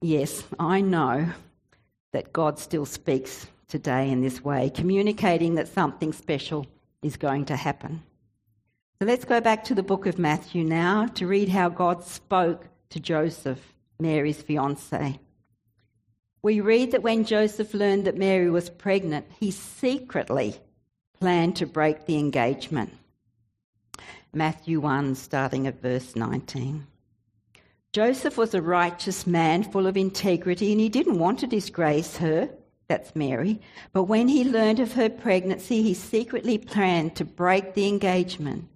Yes, 0.00 0.44
I 0.58 0.80
know 0.80 1.26
that 2.12 2.32
God 2.32 2.58
still 2.60 2.86
speaks 2.86 3.48
today 3.66 4.10
in 4.10 4.20
this 4.20 4.44
way, 4.44 4.70
communicating 4.70 5.56
that 5.56 5.66
something 5.66 6.12
special 6.12 6.66
is 7.02 7.16
going 7.16 7.46
to 7.46 7.56
happen. 7.56 8.02
So 9.00 9.06
let's 9.06 9.24
go 9.24 9.40
back 9.40 9.64
to 9.64 9.74
the 9.74 9.82
book 9.82 10.06
of 10.06 10.18
Matthew 10.18 10.62
now 10.62 11.06
to 11.14 11.26
read 11.26 11.48
how 11.48 11.68
God 11.68 12.04
spoke 12.04 12.68
to 12.94 13.00
Joseph, 13.00 13.74
Mary's 13.98 14.40
fiance. 14.40 15.18
We 16.42 16.60
read 16.60 16.92
that 16.92 17.02
when 17.02 17.24
Joseph 17.24 17.74
learned 17.74 18.04
that 18.04 18.16
Mary 18.16 18.48
was 18.48 18.70
pregnant, 18.70 19.26
he 19.40 19.50
secretly 19.50 20.54
planned 21.18 21.56
to 21.56 21.66
break 21.66 22.06
the 22.06 22.18
engagement. 22.18 22.92
Matthew 24.32 24.78
1, 24.78 25.16
starting 25.16 25.66
at 25.66 25.82
verse 25.82 26.14
19. 26.14 26.86
Joseph 27.92 28.38
was 28.38 28.54
a 28.54 28.62
righteous 28.62 29.26
man 29.26 29.64
full 29.64 29.88
of 29.88 29.96
integrity, 29.96 30.70
and 30.70 30.80
he 30.80 30.88
didn't 30.88 31.18
want 31.18 31.40
to 31.40 31.48
disgrace 31.48 32.18
her, 32.18 32.48
that's 32.86 33.16
Mary. 33.16 33.60
But 33.92 34.04
when 34.04 34.28
he 34.28 34.44
learned 34.44 34.78
of 34.78 34.92
her 34.92 35.10
pregnancy, 35.10 35.82
he 35.82 35.94
secretly 35.94 36.58
planned 36.58 37.16
to 37.16 37.24
break 37.24 37.74
the 37.74 37.88
engagement. 37.88 38.68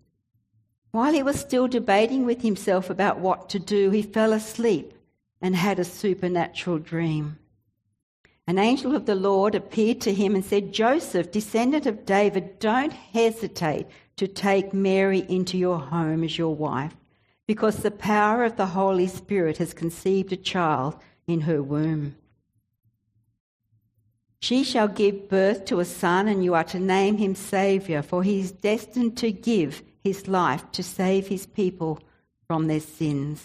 While 0.98 1.12
he 1.12 1.22
was 1.22 1.38
still 1.38 1.68
debating 1.68 2.26
with 2.26 2.42
himself 2.42 2.90
about 2.90 3.20
what 3.20 3.48
to 3.50 3.60
do, 3.60 3.90
he 3.90 4.02
fell 4.02 4.32
asleep 4.32 4.94
and 5.40 5.54
had 5.54 5.78
a 5.78 5.84
supernatural 5.84 6.80
dream. 6.80 7.38
An 8.48 8.58
angel 8.58 8.96
of 8.96 9.06
the 9.06 9.14
Lord 9.14 9.54
appeared 9.54 10.00
to 10.00 10.12
him 10.12 10.34
and 10.34 10.44
said, 10.44 10.72
Joseph, 10.72 11.30
descendant 11.30 11.86
of 11.86 12.04
David, 12.04 12.58
don't 12.58 12.92
hesitate 12.92 13.86
to 14.16 14.26
take 14.26 14.74
Mary 14.74 15.24
into 15.28 15.56
your 15.56 15.78
home 15.78 16.24
as 16.24 16.36
your 16.36 16.56
wife, 16.56 16.96
because 17.46 17.76
the 17.76 17.92
power 17.92 18.42
of 18.42 18.56
the 18.56 18.66
Holy 18.66 19.06
Spirit 19.06 19.58
has 19.58 19.72
conceived 19.72 20.32
a 20.32 20.36
child 20.36 20.96
in 21.28 21.42
her 21.42 21.62
womb. 21.62 22.16
She 24.40 24.64
shall 24.64 24.88
give 24.88 25.28
birth 25.28 25.64
to 25.66 25.78
a 25.78 25.84
son, 25.84 26.26
and 26.26 26.42
you 26.42 26.54
are 26.54 26.64
to 26.64 26.80
name 26.80 27.18
him 27.18 27.36
Saviour, 27.36 28.02
for 28.02 28.24
he 28.24 28.40
is 28.40 28.50
destined 28.50 29.16
to 29.18 29.30
give 29.30 29.84
his 30.02 30.28
life 30.28 30.70
to 30.72 30.82
save 30.82 31.28
his 31.28 31.46
people 31.46 32.00
from 32.46 32.66
their 32.66 32.80
sins. 32.80 33.44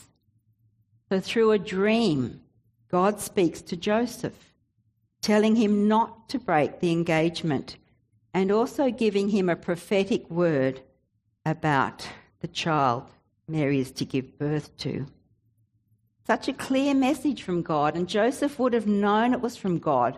So, 1.09 1.19
through 1.19 1.51
a 1.51 1.59
dream, 1.59 2.41
God 2.89 3.19
speaks 3.19 3.61
to 3.63 3.75
Joseph, 3.75 4.53
telling 5.21 5.55
him 5.55 5.87
not 5.87 6.29
to 6.29 6.39
break 6.39 6.79
the 6.79 6.91
engagement 6.91 7.77
and 8.33 8.51
also 8.51 8.89
giving 8.89 9.29
him 9.29 9.49
a 9.49 9.55
prophetic 9.55 10.29
word 10.29 10.81
about 11.45 12.07
the 12.39 12.47
child 12.47 13.03
Mary 13.47 13.79
is 13.79 13.91
to 13.91 14.05
give 14.05 14.37
birth 14.39 14.75
to. 14.77 15.05
Such 16.25 16.47
a 16.47 16.53
clear 16.53 16.93
message 16.93 17.43
from 17.43 17.61
God, 17.61 17.95
and 17.95 18.07
Joseph 18.07 18.57
would 18.57 18.73
have 18.73 18.87
known 18.87 19.33
it 19.33 19.41
was 19.41 19.57
from 19.57 19.79
God 19.79 20.17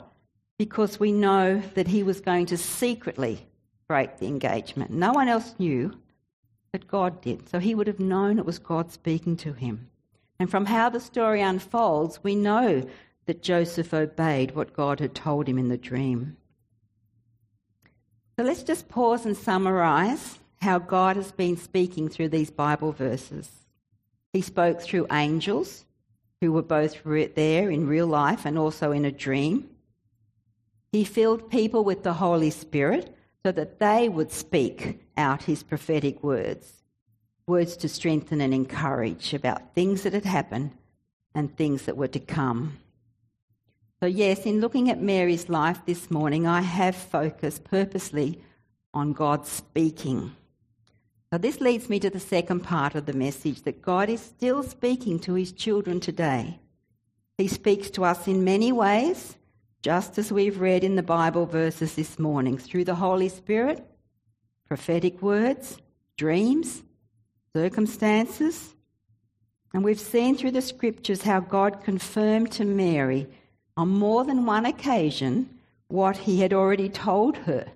because 0.57 0.99
we 0.99 1.11
know 1.11 1.61
that 1.73 1.87
he 1.87 2.03
was 2.03 2.21
going 2.21 2.45
to 2.47 2.57
secretly 2.57 3.45
break 3.87 4.17
the 4.17 4.27
engagement. 4.27 4.91
No 4.91 5.11
one 5.11 5.27
else 5.27 5.55
knew, 5.57 5.97
but 6.75 6.89
God 6.89 7.21
did. 7.21 7.47
So 7.47 7.59
he 7.59 7.73
would 7.73 7.87
have 7.87 8.01
known 8.01 8.37
it 8.37 8.45
was 8.45 8.59
God 8.59 8.91
speaking 8.91 9.37
to 9.37 9.53
him. 9.53 9.87
And 10.37 10.51
from 10.51 10.65
how 10.65 10.89
the 10.89 10.99
story 10.99 11.39
unfolds, 11.39 12.21
we 12.21 12.35
know 12.35 12.85
that 13.27 13.41
Joseph 13.41 13.93
obeyed 13.93 14.55
what 14.55 14.73
God 14.73 14.99
had 14.99 15.15
told 15.15 15.47
him 15.47 15.57
in 15.57 15.69
the 15.69 15.77
dream. 15.77 16.35
So 18.35 18.43
let's 18.43 18.61
just 18.61 18.89
pause 18.89 19.25
and 19.25 19.37
summarize 19.37 20.37
how 20.57 20.79
God 20.79 21.15
has 21.15 21.31
been 21.31 21.55
speaking 21.55 22.09
through 22.09 22.27
these 22.27 22.51
Bible 22.51 22.91
verses. 22.91 23.49
He 24.33 24.41
spoke 24.41 24.81
through 24.81 25.07
angels 25.13 25.85
who 26.41 26.51
were 26.51 26.61
both 26.61 27.01
there 27.05 27.69
in 27.69 27.87
real 27.87 28.07
life 28.07 28.45
and 28.45 28.57
also 28.57 28.91
in 28.91 29.05
a 29.05 29.13
dream. 29.13 29.69
He 30.91 31.05
filled 31.05 31.49
people 31.49 31.85
with 31.85 32.03
the 32.03 32.15
Holy 32.15 32.49
Spirit 32.49 33.14
so 33.45 33.51
that 33.51 33.77
they 33.77 34.09
would 34.09 34.31
speak 34.31 34.99
out 35.15 35.43
his 35.43 35.61
prophetic 35.61 36.23
words. 36.23 36.81
words 37.45 37.77
to 37.77 37.87
strengthen 37.87 38.41
and 38.41 38.55
encourage 38.55 39.35
about 39.35 39.75
things 39.75 40.01
that 40.01 40.13
had 40.13 40.25
happened 40.25 40.71
and 41.35 41.55
things 41.55 41.83
that 41.83 41.95
were 41.95 42.07
to 42.07 42.19
come. 42.19 42.79
So, 43.99 44.07
yes, 44.07 44.47
in 44.47 44.61
looking 44.61 44.89
at 44.89 44.99
Mary's 44.99 45.47
life 45.47 45.79
this 45.85 46.09
morning, 46.09 46.47
I 46.47 46.61
have 46.61 46.95
focused 46.95 47.65
purposely 47.65 48.41
on 48.95 49.13
God 49.13 49.45
speaking. 49.45 50.35
So, 51.31 51.37
this 51.37 51.61
leads 51.61 51.87
me 51.87 51.99
to 51.99 52.09
the 52.09 52.19
second 52.19 52.61
part 52.61 52.95
of 52.95 53.05
the 53.05 53.13
message 53.13 53.61
that 53.61 53.83
God 53.83 54.09
is 54.09 54.21
still 54.21 54.63
speaking 54.63 55.19
to 55.19 55.35
his 55.35 55.51
children 55.51 55.99
today. 55.99 56.59
He 57.37 57.47
speaks 57.47 57.91
to 57.91 58.05
us 58.05 58.27
in 58.27 58.43
many 58.43 58.71
ways, 58.71 59.37
just 59.85 60.17
as 60.17 60.31
we've 60.31 60.59
read 60.59 60.83
in 60.83 60.95
the 60.95 61.03
Bible 61.03 61.45
verses 61.45 61.93
this 61.93 62.17
morning, 62.17 62.57
through 62.57 62.83
the 62.83 62.95
Holy 62.95 63.29
Spirit, 63.29 63.85
prophetic 64.67 65.21
words, 65.21 65.77
dreams, 66.17 66.81
circumstances. 67.55 68.73
And 69.75 69.83
we've 69.83 69.99
seen 69.99 70.35
through 70.35 70.53
the 70.53 70.63
scriptures 70.63 71.21
how 71.21 71.39
God 71.39 71.83
confirmed 71.83 72.51
to 72.53 72.65
Mary 72.65 73.27
on 73.77 73.89
more 73.89 74.23
than 74.23 74.47
one 74.47 74.65
occasion 74.65 75.51
what 75.87 76.17
he 76.17 76.39
had 76.39 76.51
already 76.51 76.89
told 76.89 77.37
her. 77.37 77.67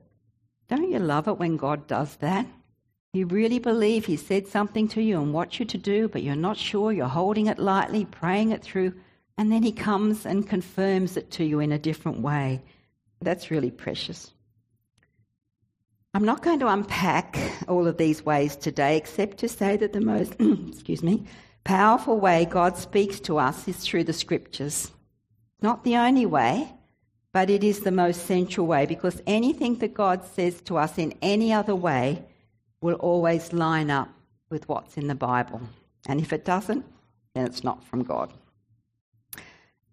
Don't 0.68 0.89
you 0.89 0.98
love 0.98 1.28
it 1.28 1.38
when 1.38 1.58
God 1.58 1.86
does 1.86 2.16
that? 2.16 2.48
You 3.13 3.28
really 3.28 3.60
believe 3.60 4.08
he 4.08 4.18
said 4.18 4.48
something 4.48 4.88
to 4.88 5.01
you 5.04 5.22
and 5.22 5.32
wants 5.32 5.60
you 5.60 5.66
to 5.68 5.78
do, 5.78 6.08
but 6.08 6.24
you're 6.24 6.36
not 6.36 6.58
sure, 6.58 6.92
you're 6.92 7.06
holding 7.06 7.46
it 7.46 7.60
lightly, 7.60 8.06
praying 8.06 8.50
it 8.50 8.63
through, 8.63 8.96
and 9.39 9.53
then 9.53 9.63
he 9.63 9.72
comes 9.72 10.25
and 10.25 10.50
confirms 10.50 11.15
it 11.15 11.31
to 11.31 11.46
you 11.46 11.62
in 11.62 11.72
a 11.72 11.79
different 11.79 12.19
way. 12.19 12.62
That's 13.22 13.50
really 13.50 13.72
precious. 13.72 14.34
I'm 16.13 16.25
not 16.25 16.43
going 16.43 16.60
to 16.60 16.67
unpack 16.67 17.39
all 17.69 17.88
of 17.88 17.96
these 17.96 18.25
ways 18.25 18.58
today, 18.58 18.98
except 18.98 19.38
to 19.38 19.48
say 19.48 19.77
that 19.77 19.93
the 19.93 20.01
most, 20.01 20.36
excuse 20.67 21.01
me, 21.01 21.24
powerful 21.63 22.19
way 22.19 22.43
God 22.43 22.75
speaks 22.75 23.22
to 23.22 23.38
us 23.38 23.65
is 23.65 23.77
through 23.77 24.03
the 24.03 24.12
scriptures. 24.12 24.91
Not 25.62 25.86
the 25.86 25.96
only 25.96 26.25
way, 26.25 26.74
but 27.31 27.50
it 27.50 27.63
is 27.63 27.79
the 27.79 27.93
most 27.93 28.25
central 28.25 28.67
way 28.67 28.88
because 28.88 29.22
anything 29.25 29.75
that 29.75 29.93
God 29.93 30.25
says 30.25 30.60
to 30.63 30.75
us 30.75 30.98
in 30.98 31.13
any 31.22 31.53
other 31.53 31.75
way 31.75 32.25
will 32.81 32.96
always 32.96 33.53
line 33.53 33.89
up 33.89 34.10
with 34.50 34.67
what's 34.67 34.98
in 34.98 35.08
the 35.08 35.15
Bible. 35.15 35.62
And 36.08 36.19
if 36.19 36.34
it 36.34 36.43
doesn't, 36.43 36.84
then 37.36 37.46
it's 37.46 37.63
not 37.63 37.86
from 37.86 38.03
God. 38.03 38.34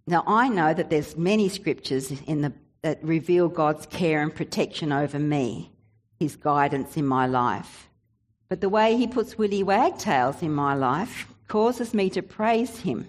Now 0.07 0.23
I 0.27 0.49
know 0.49 0.73
that 0.73 0.91
there's 0.91 1.17
many 1.17 1.49
scriptures 1.49 2.13
in 2.27 2.43
the 2.43 2.53
that 2.87 3.03
reveal 3.03 3.49
God's 3.49 3.85
care 3.87 4.23
and 4.23 4.33
protection 4.33 4.93
over 4.93 5.19
me, 5.19 5.73
his 6.21 6.37
guidance 6.37 6.97
in 6.97 7.05
my 7.05 7.27
life. 7.27 7.89
But 8.49 8.61
the 8.61 8.69
way 8.69 8.97
he 8.97 9.09
puts 9.09 9.37
willy 9.37 9.65
wagtails 9.65 10.41
in 10.41 10.53
my 10.53 10.75
life 10.75 11.27
causes 11.49 11.93
me 11.93 12.11
to 12.11 12.23
praise 12.23 12.79
him 12.79 13.09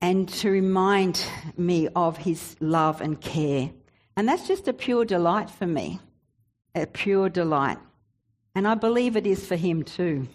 and 0.00 0.28
to 0.28 0.50
remind 0.50 1.24
me 1.56 1.88
of 1.94 2.16
his 2.16 2.56
love 2.58 3.00
and 3.00 3.20
care. 3.20 3.70
And 4.16 4.28
that's 4.28 4.48
just 4.48 4.66
a 4.66 4.72
pure 4.72 5.04
delight 5.04 5.48
for 5.48 5.68
me, 5.68 6.00
a 6.74 6.86
pure 6.86 7.28
delight. 7.28 7.78
And 8.56 8.66
I 8.66 8.74
believe 8.74 9.16
it 9.16 9.24
is 9.24 9.46
for 9.46 9.54
him 9.54 9.84
too. 9.84 10.26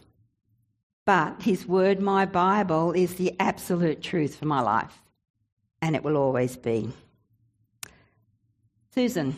But 1.05 1.41
his 1.41 1.65
word, 1.65 2.00
my 2.00 2.25
Bible, 2.25 2.93
is 2.93 3.15
the 3.15 3.34
absolute 3.38 4.01
truth 4.01 4.38
for 4.38 4.46
my 4.46 4.62
life. 4.62 4.98
And 5.81 5.96
it 5.96 6.03
will 6.03 6.17
always 6.17 6.57
be. 6.57 6.91
Susan, 8.93 9.36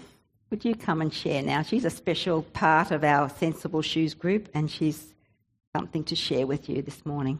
would 0.50 0.66
you 0.66 0.74
come 0.74 1.02
and 1.02 1.14
share 1.14 1.42
now? 1.44 1.62
She's 1.62 1.86
a 1.86 1.90
special 1.90 2.44
part 2.44 2.92
of 2.92 3.04
our 3.04 3.30
Sensible 3.30 3.82
Shoes 3.82 4.14
group, 4.14 4.50
and 4.54 4.72
she's 4.72 5.14
something 5.76 6.04
to 6.06 6.16
share 6.16 6.48
with 6.48 6.70
you 6.70 6.82
this 6.82 7.06
morning. 7.06 7.40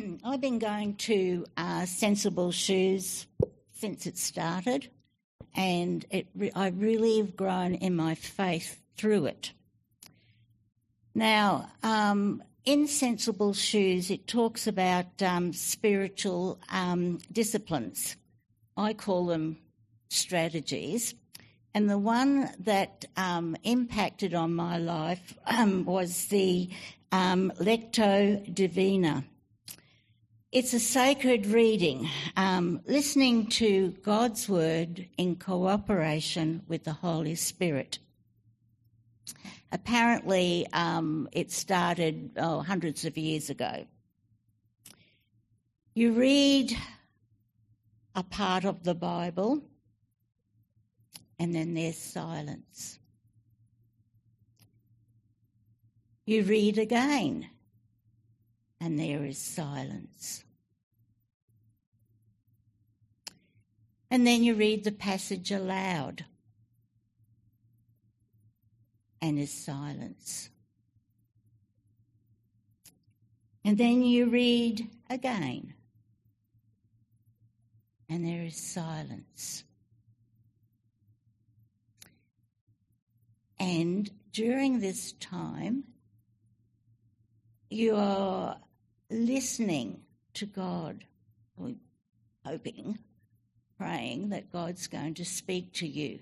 I've 0.24 0.40
been 0.40 0.58
going 0.58 0.94
to 0.96 1.46
uh, 1.56 1.86
Sensible 1.86 2.52
Shoes 2.52 3.26
since 3.72 4.06
it 4.06 4.18
started, 4.18 4.88
and 5.54 6.04
it 6.10 6.28
re- 6.34 6.52
I 6.54 6.68
really 6.68 7.18
have 7.18 7.36
grown 7.36 7.74
in 7.74 7.96
my 7.96 8.14
faith 8.14 8.80
through 8.96 9.26
it. 9.26 9.52
Now, 11.14 11.70
um, 11.82 12.42
in 12.64 12.86
Sensible 12.86 13.52
Shoes, 13.52 14.10
it 14.10 14.26
talks 14.26 14.66
about 14.66 15.22
um, 15.22 15.52
spiritual 15.52 16.60
um, 16.70 17.18
disciplines. 17.32 18.16
I 18.76 18.92
call 18.92 19.26
them 19.26 19.58
strategies. 20.08 21.14
And 21.72 21.88
the 21.88 21.98
one 21.98 22.50
that 22.60 23.04
um, 23.16 23.56
impacted 23.62 24.34
on 24.34 24.54
my 24.54 24.78
life 24.78 25.34
um, 25.46 25.84
was 25.84 26.26
the 26.26 26.68
um, 27.12 27.52
Lectio 27.60 28.52
Divina. 28.52 29.24
It's 30.52 30.74
a 30.74 30.80
sacred 30.80 31.46
reading, 31.46 32.08
um, 32.36 32.80
listening 32.84 33.46
to 33.50 33.92
God's 34.02 34.48
word 34.48 35.06
in 35.16 35.36
cooperation 35.36 36.64
with 36.66 36.82
the 36.82 36.92
Holy 36.92 37.36
Spirit. 37.36 38.00
Apparently, 39.70 40.66
um, 40.72 41.28
it 41.30 41.52
started 41.52 42.32
oh, 42.36 42.62
hundreds 42.62 43.04
of 43.04 43.16
years 43.16 43.48
ago. 43.48 43.86
You 45.94 46.14
read 46.14 46.76
a 48.16 48.24
part 48.24 48.64
of 48.64 48.82
the 48.82 48.96
Bible, 48.96 49.62
and 51.38 51.54
then 51.54 51.74
there's 51.74 51.96
silence. 51.96 52.98
You 56.26 56.42
read 56.42 56.76
again 56.76 57.48
and 58.80 58.98
there 58.98 59.24
is 59.24 59.38
silence. 59.38 60.44
And 64.10 64.26
then 64.26 64.42
you 64.42 64.54
read 64.54 64.84
the 64.84 64.92
passage 64.92 65.52
aloud, 65.52 66.24
and 69.22 69.38
is 69.38 69.52
silence. 69.52 70.50
And 73.64 73.76
then 73.76 74.02
you 74.02 74.26
read 74.30 74.88
again, 75.10 75.74
and 78.08 78.26
there 78.26 78.42
is 78.42 78.56
silence. 78.56 79.64
And 83.60 84.10
during 84.32 84.80
this 84.80 85.12
time, 85.12 85.84
you 87.68 87.94
are 87.94 88.56
listening 89.10 90.00
to 90.34 90.46
God, 90.46 91.04
hoping, 92.46 92.98
praying 93.76 94.30
that 94.30 94.52
God's 94.52 94.86
going 94.86 95.14
to 95.14 95.24
speak 95.24 95.72
to 95.74 95.86
you. 95.86 96.20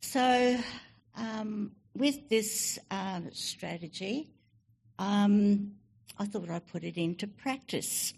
So, 0.00 0.58
um, 1.16 1.72
with 1.94 2.28
this 2.28 2.78
uh, 2.90 3.20
strategy, 3.32 4.30
um, 4.98 5.72
I 6.18 6.26
thought 6.26 6.48
I'd 6.48 6.66
put 6.66 6.84
it 6.84 6.96
into 6.96 7.26
practice. 7.26 8.14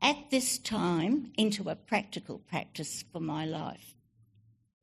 At 0.00 0.30
this 0.30 0.58
time, 0.58 1.32
into 1.36 1.68
a 1.68 1.74
practical 1.74 2.38
practice 2.38 3.04
for 3.12 3.20
my 3.20 3.44
life. 3.44 3.94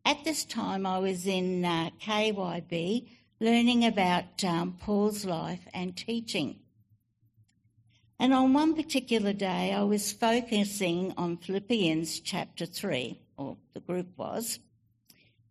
At 0.05 0.23
this 0.23 0.45
time, 0.45 0.85
I 0.85 0.99
was 0.99 1.25
in 1.25 1.65
uh, 1.65 1.89
KYB 2.01 3.09
learning 3.39 3.85
about 3.85 4.43
um, 4.43 4.77
Paul's 4.79 5.25
life 5.25 5.67
and 5.73 5.95
teaching. 5.95 6.59
And 8.19 8.33
on 8.33 8.53
one 8.53 8.75
particular 8.75 9.33
day, 9.33 9.73
I 9.73 9.83
was 9.83 10.11
focusing 10.11 11.13
on 11.17 11.37
Philippians 11.37 12.19
chapter 12.19 12.65
3, 12.65 13.19
or 13.37 13.57
the 13.73 13.79
group 13.79 14.07
was, 14.17 14.59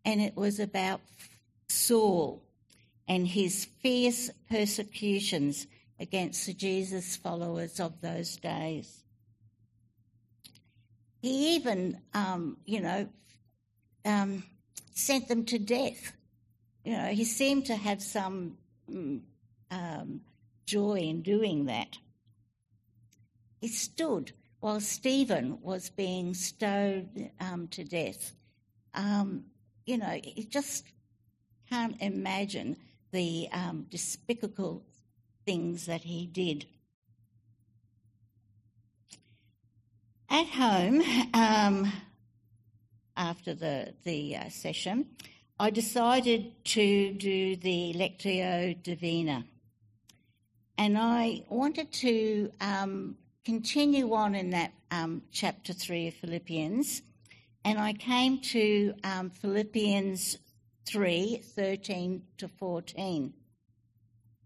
and 0.05 0.21
it 0.21 0.37
was 0.37 0.59
about 0.59 1.01
Saul 1.69 2.43
and 3.07 3.27
his 3.27 3.67
fierce 3.83 4.31
persecutions 4.51 5.69
against 6.01 6.47
the 6.47 6.55
Jesus 6.55 7.17
followers 7.17 7.79
of 7.79 8.01
those 8.01 8.37
days. 8.37 9.05
He 11.23 11.55
even, 11.55 12.01
um, 12.15 12.57
you 12.65 12.81
know, 12.81 13.09
um, 14.05 14.43
sent 14.93 15.29
them 15.29 15.45
to 15.47 15.59
death 15.59 16.13
you 16.87 16.97
know, 16.97 17.09
he 17.09 17.25
seemed 17.25 17.67
to 17.67 17.77
have 17.77 18.01
some 18.01 18.57
mm, 18.91 19.21
um, 19.71 20.21
joy 20.65 20.99
in 21.01 21.23
doing 21.23 21.67
that. 21.67 21.99
He 23.61 23.69
stood 23.69 24.33
while 24.61 24.81
Stephen 24.81 25.59
was 25.61 25.91
being 25.91 26.33
stoned 26.33 27.31
um, 27.41 27.69
to 27.69 27.85
death 27.85 28.33
um, 28.97 29.45
you 29.85 29.99
know, 29.99 30.19
you 30.25 30.45
just 30.45 30.85
can't 31.69 32.01
imagine 32.01 32.77
the 33.13 33.49
um, 33.53 33.87
despicable 33.91 34.83
things 35.45 35.87
that 35.87 36.01
he 36.03 36.27
did. 36.27 36.67
At 40.29 40.47
home, 40.47 41.03
um, 41.35 41.93
after 43.17 43.55
the, 43.55 43.95
the 44.05 44.37
uh, 44.37 44.49
session, 44.49 45.07
I 45.59 45.71
decided 45.71 46.53
to 46.65 47.15
do 47.15 47.57
the 47.57 47.95
Lectio 47.95 48.75
Divina. 48.83 49.47
And 50.77 50.99
I 50.99 51.45
wanted 51.49 51.91
to 51.93 52.53
um, 52.61 53.17
continue 53.43 54.13
on 54.13 54.35
in 54.35 54.51
that 54.51 54.75
um, 54.91 55.23
chapter 55.33 55.73
3 55.73 56.09
of 56.09 56.15
Philippians. 56.15 57.01
And 57.65 57.79
I 57.79 57.95
came 57.95 58.43
to 58.43 58.93
um, 59.03 59.31
Philippians 59.31 60.37
3 60.85 61.43
13 61.43 62.23
to 62.37 62.49
14. 62.49 63.33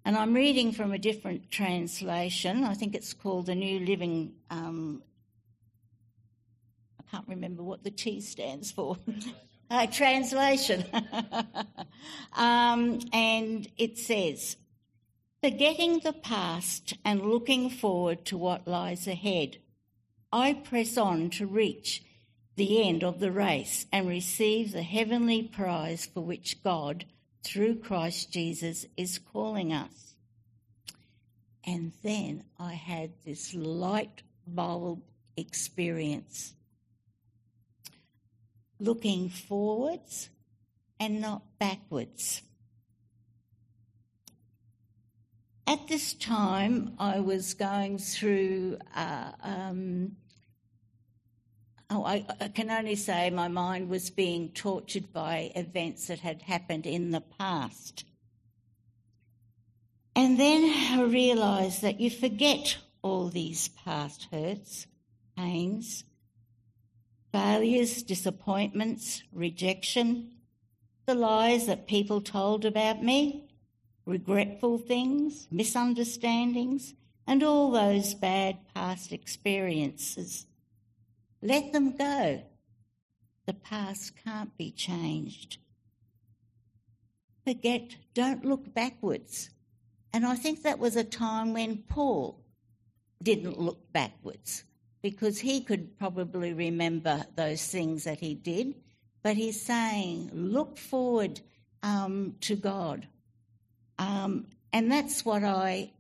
And 0.05 0.17
I'm 0.17 0.33
reading 0.33 0.71
from 0.71 0.93
a 0.93 0.99
different 0.99 1.51
translation. 1.51 2.63
I 2.63 2.75
think 2.75 2.95
it's 2.95 3.15
called 3.15 3.47
the 3.47 3.57
New 3.57 3.81
Living. 3.81 4.35
Um, 4.49 5.03
I 7.01 7.03
can't 7.11 7.27
remember 7.27 7.65
what 7.65 7.83
the 7.83 7.91
T 7.91 8.21
stands 8.21 8.71
for. 8.71 8.97
uh, 9.71 9.87
translation. 9.87 10.85
um, 12.37 13.01
and 13.13 13.69
it 13.79 13.99
says, 13.99 14.57
Forgetting 15.43 16.01
the 16.01 16.13
past 16.13 16.95
and 17.05 17.23
looking 17.23 17.71
forward 17.71 18.27
to 18.27 18.37
what 18.37 18.69
lies 18.69 19.07
ahead, 19.07 19.57
I 20.33 20.53
press 20.53 20.99
on 20.99 21.31
to 21.31 21.47
reach 21.47 22.03
the 22.57 22.87
end 22.87 23.03
of 23.03 23.21
the 23.21 23.33
race 23.33 23.87
and 23.91 24.07
receive 24.07 24.73
the 24.73 24.83
heavenly 24.83 25.43
prize 25.43 26.05
for 26.05 26.21
which 26.21 26.63
God, 26.63 27.07
through 27.43 27.77
Christ 27.77 28.31
Jesus, 28.33 28.85
is 28.99 29.19
calling 29.19 29.73
us. 29.73 30.15
And 31.65 31.93
then 32.03 32.45
I 32.59 32.75
had 32.75 33.13
this 33.25 33.55
light 33.55 34.23
bulb 34.47 35.03
experience. 35.39 36.53
Looking 38.81 39.29
forwards 39.29 40.31
and 40.99 41.21
not 41.21 41.43
backwards. 41.59 42.43
At 45.67 45.87
this 45.87 46.15
time, 46.15 46.95
I 46.99 47.21
was 47.21 47.55
going 47.55 47.99
through. 47.99 48.79
Uh, 48.95 49.31
um, 49.43 50.17
oh, 51.91 52.05
I, 52.05 52.27
I, 52.41 52.49
can 52.49 52.71
only 52.71 52.97
say 52.97 53.31
my 53.31 53.47
mind 53.47 53.89
was 53.89 54.11
being 54.11 54.49
tortured 54.49 55.13
by 55.13 55.53
events 55.55 56.09
that 56.09 56.19
had 56.19 56.43
happened 56.43 56.87
in 56.87 57.13
the 57.13 57.21
past. 57.21 58.05
And 60.17 60.41
then 60.41 60.65
I 60.99 61.03
realised 61.05 61.83
that 61.83 62.01
you 62.01 62.11
forget 62.11 62.79
all 63.03 63.29
these 63.29 63.69
past 63.69 64.27
hurts, 64.33 64.87
pains, 65.37 66.05
failures, 67.33 68.03
disappointments, 68.03 69.23
rejection, 69.33 70.33
the 71.07 71.15
lies 71.15 71.67
that 71.67 71.87
people 71.87 72.21
told 72.21 72.65
about 72.65 73.03
me, 73.03 73.49
regretful 74.07 74.79
things, 74.79 75.47
misunderstandings, 75.51 76.95
and 77.27 77.43
all 77.43 77.71
those 77.71 78.15
bad 78.15 78.59
past 78.75 79.13
experiences. 79.13 80.47
Let 81.43 81.73
them 81.73 81.97
go. 81.97 82.43
The 83.47 83.55
past 83.55 84.13
can't 84.25 84.57
be 84.57 84.71
changed. 84.71 85.59
Forget, 87.47 87.97
don't 88.15 88.45
look 88.45 88.75
backwards. 88.75 89.51
And 90.13 90.27
I 90.27 90.35
think 90.35 90.63
that 90.63 90.79
was 90.79 90.97
a 90.97 91.05
time 91.05 91.53
when 91.53 91.79
Paul 91.89 92.45
didn't 93.23 93.61
look 93.61 93.93
backwards 93.93 94.65
because 95.03 95.39
he 95.39 95.61
could 95.63 95.99
probably 95.99 96.53
remember 96.53 97.25
those 97.37 97.67
things 97.67 98.05
that 98.05 98.21
he 98.21 98.35
did. 98.35 98.75
But 99.23 99.37
he's 99.37 99.61
saying, 99.61 100.31
look 100.33 100.79
forward 100.79 101.41
um, 101.83 102.37
to 102.43 102.57
God. 102.57 103.07
Um, 103.99 104.47
and 104.73 104.91
that's 104.91 105.25
what 105.25 105.45
I 105.45 105.93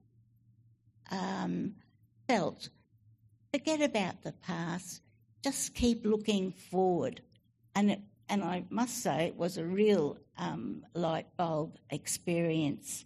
um, 1.10 1.74
felt. 2.28 2.68
Forget 3.52 3.82
about 3.82 4.22
the 4.22 4.32
past, 4.32 5.02
just 5.42 5.74
keep 5.74 6.06
looking 6.06 6.52
forward. 6.52 7.20
And, 7.74 7.90
it, 7.90 8.00
and 8.28 8.42
I 8.42 8.64
must 8.70 9.02
say, 9.02 9.26
it 9.26 9.36
was 9.36 9.56
a 9.58 9.64
real 9.64 10.18
um, 10.38 10.84
light 10.94 11.26
bulb 11.36 11.76
experience. 11.90 13.04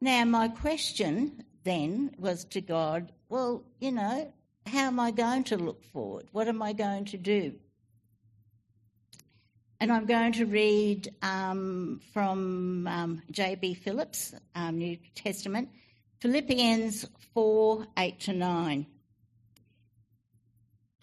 Now, 0.00 0.24
my 0.24 0.48
question 0.48 1.44
then 1.64 2.14
was 2.18 2.44
to 2.46 2.60
God, 2.60 3.12
well, 3.28 3.64
you 3.80 3.92
know, 3.92 4.32
how 4.66 4.86
am 4.86 4.98
I 4.98 5.10
going 5.10 5.44
to 5.44 5.56
look 5.56 5.84
forward? 5.84 6.26
What 6.32 6.48
am 6.48 6.60
I 6.60 6.72
going 6.72 7.04
to 7.06 7.16
do? 7.16 7.54
And 9.78 9.92
I'm 9.92 10.06
going 10.06 10.32
to 10.34 10.46
read 10.46 11.14
um, 11.22 12.00
from 12.12 12.86
um, 12.86 13.22
J.B. 13.30 13.74
Phillips, 13.74 14.34
um, 14.54 14.78
New 14.78 14.96
Testament, 15.14 15.68
Philippians 16.20 17.06
4 17.34 17.86
8 17.96 18.20
to 18.20 18.32
9. 18.32 18.86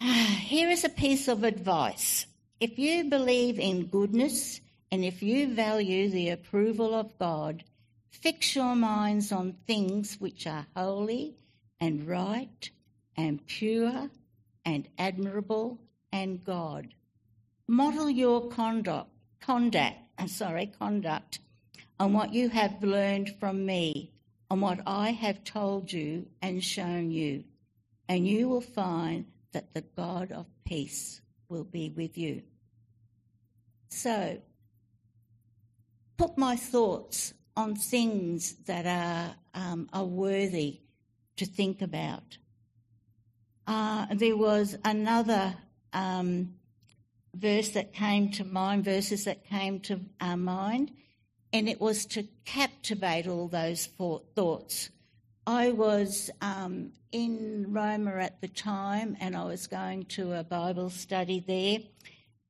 Here 0.00 0.68
is 0.68 0.84
a 0.84 0.88
piece 0.88 1.28
of 1.28 1.44
advice. 1.44 2.26
If 2.60 2.78
you 2.78 3.04
believe 3.04 3.58
in 3.58 3.86
goodness 3.86 4.60
and 4.90 5.04
if 5.04 5.22
you 5.22 5.54
value 5.54 6.10
the 6.10 6.30
approval 6.30 6.94
of 6.94 7.16
God, 7.18 7.64
fix 8.10 8.56
your 8.56 8.74
minds 8.74 9.32
on 9.32 9.56
things 9.66 10.16
which 10.18 10.46
are 10.46 10.66
holy 10.74 11.36
and 11.80 12.08
right 12.08 12.70
and 13.16 13.44
pure 13.46 14.10
and 14.64 14.88
admirable 14.98 15.78
and 16.12 16.44
God. 16.44 16.94
Model 17.68 18.10
your 18.10 18.48
conduct, 18.48 19.10
conduct, 19.40 19.96
I'm 20.18 20.28
sorry, 20.28 20.66
conduct 20.78 21.40
on 21.98 22.12
what 22.12 22.34
you 22.34 22.48
have 22.48 22.82
learned 22.82 23.34
from 23.38 23.64
me, 23.64 24.12
on 24.50 24.60
what 24.60 24.80
I 24.86 25.10
have 25.10 25.44
told 25.44 25.92
you 25.92 26.26
and 26.42 26.62
shown 26.62 27.10
you, 27.10 27.44
and 28.08 28.26
you 28.26 28.48
will 28.48 28.60
find 28.60 29.26
that 29.52 29.72
the 29.74 29.82
God 29.96 30.32
of 30.32 30.46
peace 30.64 31.20
will 31.48 31.64
be 31.64 31.90
with 31.90 32.18
you. 32.18 32.42
So, 33.88 34.40
put 36.16 36.36
my 36.36 36.56
thoughts 36.56 37.32
on 37.56 37.76
things 37.76 38.54
that 38.66 38.86
are, 38.86 39.36
um, 39.54 39.88
are 39.92 40.04
worthy 40.04 40.80
to 41.36 41.46
think 41.46 41.80
about. 41.80 42.38
Uh, 43.66 44.06
there 44.14 44.36
was 44.36 44.76
another 44.84 45.54
um, 45.92 46.54
verse 47.34 47.70
that 47.70 47.92
came 47.92 48.30
to 48.32 48.44
mind, 48.44 48.84
verses 48.84 49.24
that 49.24 49.44
came 49.48 49.80
to 49.80 50.00
our 50.20 50.36
mind, 50.36 50.90
and 51.52 51.68
it 51.68 51.80
was 51.80 52.04
to 52.06 52.24
captivate 52.44 53.26
all 53.26 53.48
those 53.48 53.86
thoughts. 53.86 54.90
I 55.46 55.72
was 55.72 56.30
um, 56.40 56.92
in 57.12 57.66
Roma 57.68 58.16
at 58.16 58.40
the 58.40 58.48
time, 58.48 59.16
and 59.20 59.36
I 59.36 59.44
was 59.44 59.66
going 59.66 60.06
to 60.06 60.32
a 60.32 60.44
Bible 60.44 60.90
study 60.90 61.44
there, 61.46 61.78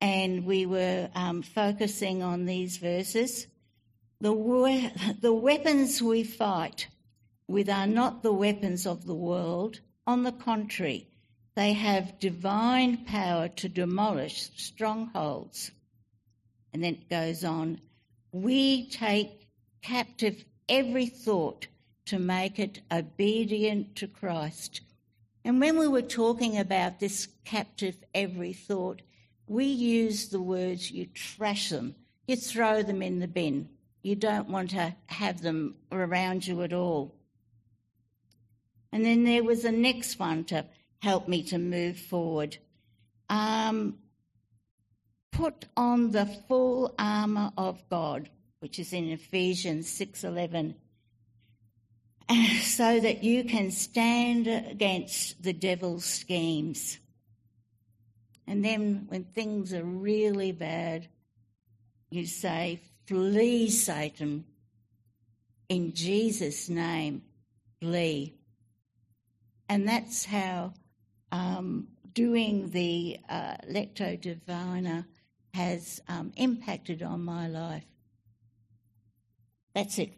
and 0.01 0.45
we 0.45 0.65
were 0.65 1.09
um, 1.13 1.41
focusing 1.41 2.23
on 2.23 2.45
these 2.45 2.77
verses. 2.77 3.47
The, 4.21 4.33
we- 4.33 4.91
the 5.21 5.33
weapons 5.33 6.01
we 6.01 6.23
fight 6.23 6.87
with 7.47 7.69
are 7.69 7.87
not 7.87 8.23
the 8.23 8.33
weapons 8.33 8.87
of 8.87 9.05
the 9.05 9.15
world. 9.15 9.81
On 10.07 10.23
the 10.23 10.31
contrary, 10.31 11.07
they 11.55 11.73
have 11.73 12.19
divine 12.19 13.05
power 13.05 13.47
to 13.47 13.69
demolish 13.69 14.51
strongholds. 14.55 15.71
And 16.73 16.83
then 16.83 16.95
it 16.95 17.09
goes 17.09 17.43
on 17.43 17.79
we 18.35 18.89
take 18.89 19.47
captive 19.81 20.43
every 20.67 21.05
thought 21.05 21.67
to 22.05 22.19
make 22.19 22.59
it 22.59 22.81
obedient 22.91 23.95
to 23.95 24.07
Christ. 24.07 24.81
And 25.45 25.61
when 25.61 25.79
we 25.79 25.87
were 25.87 26.01
talking 26.01 26.57
about 26.57 26.99
this 26.99 27.29
captive 27.45 27.95
every 28.13 28.51
thought, 28.51 29.01
we 29.47 29.63
use 29.63 30.27
the 30.27 30.41
words 30.41 30.91
you 30.91 31.05
trash 31.05 31.69
them, 31.69 31.95
you 32.27 32.35
throw 32.35 32.83
them 32.83 33.01
in 33.01 33.19
the 33.19 33.27
bin. 33.27 33.69
You 34.01 34.15
don't 34.15 34.49
want 34.49 34.71
to 34.71 34.93
have 35.05 35.41
them 35.41 35.75
around 35.93 36.45
you 36.45 36.61
at 36.63 36.73
all. 36.73 37.15
And 38.95 39.05
then 39.05 39.25
there 39.25 39.43
was 39.43 39.63
the 39.63 39.73
next 39.73 40.19
one 40.19 40.45
to 40.45 40.63
help 40.99 41.27
me 41.27 41.43
to 41.43 41.57
move 41.57 41.99
forward. 41.99 42.57
Um, 43.27 43.97
put 45.33 45.65
on 45.75 46.11
the 46.11 46.25
full 46.25 46.95
armour 46.97 47.51
of 47.57 47.83
God, 47.89 48.29
which 48.59 48.79
is 48.79 48.93
in 48.93 49.09
Ephesians 49.09 49.89
6:11, 49.89 50.75
so 52.61 53.01
that 53.01 53.21
you 53.21 53.43
can 53.43 53.69
stand 53.69 54.47
against 54.47 55.43
the 55.43 55.51
devil's 55.51 56.05
schemes. 56.05 56.97
And 58.47 58.63
then 58.63 59.07
when 59.09 59.25
things 59.25 59.73
are 59.73 59.83
really 59.83 60.53
bad, 60.53 61.09
you 62.11 62.25
say, 62.25 62.79
Flee, 63.07 63.69
Satan. 63.69 64.45
In 65.67 65.93
Jesus' 65.93 66.69
name, 66.69 67.23
flee. 67.81 68.35
And 69.67 69.87
that's 69.87 70.25
how 70.25 70.73
um, 71.31 71.87
doing 72.13 72.69
the 72.69 73.17
uh, 73.29 73.57
Lectio 73.69 74.19
Divina 74.19 75.07
has 75.53 76.01
um, 76.07 76.31
impacted 76.35 77.01
on 77.01 77.23
my 77.23 77.47
life. 77.47 77.85
That's 79.73 79.99
it. 79.99 80.13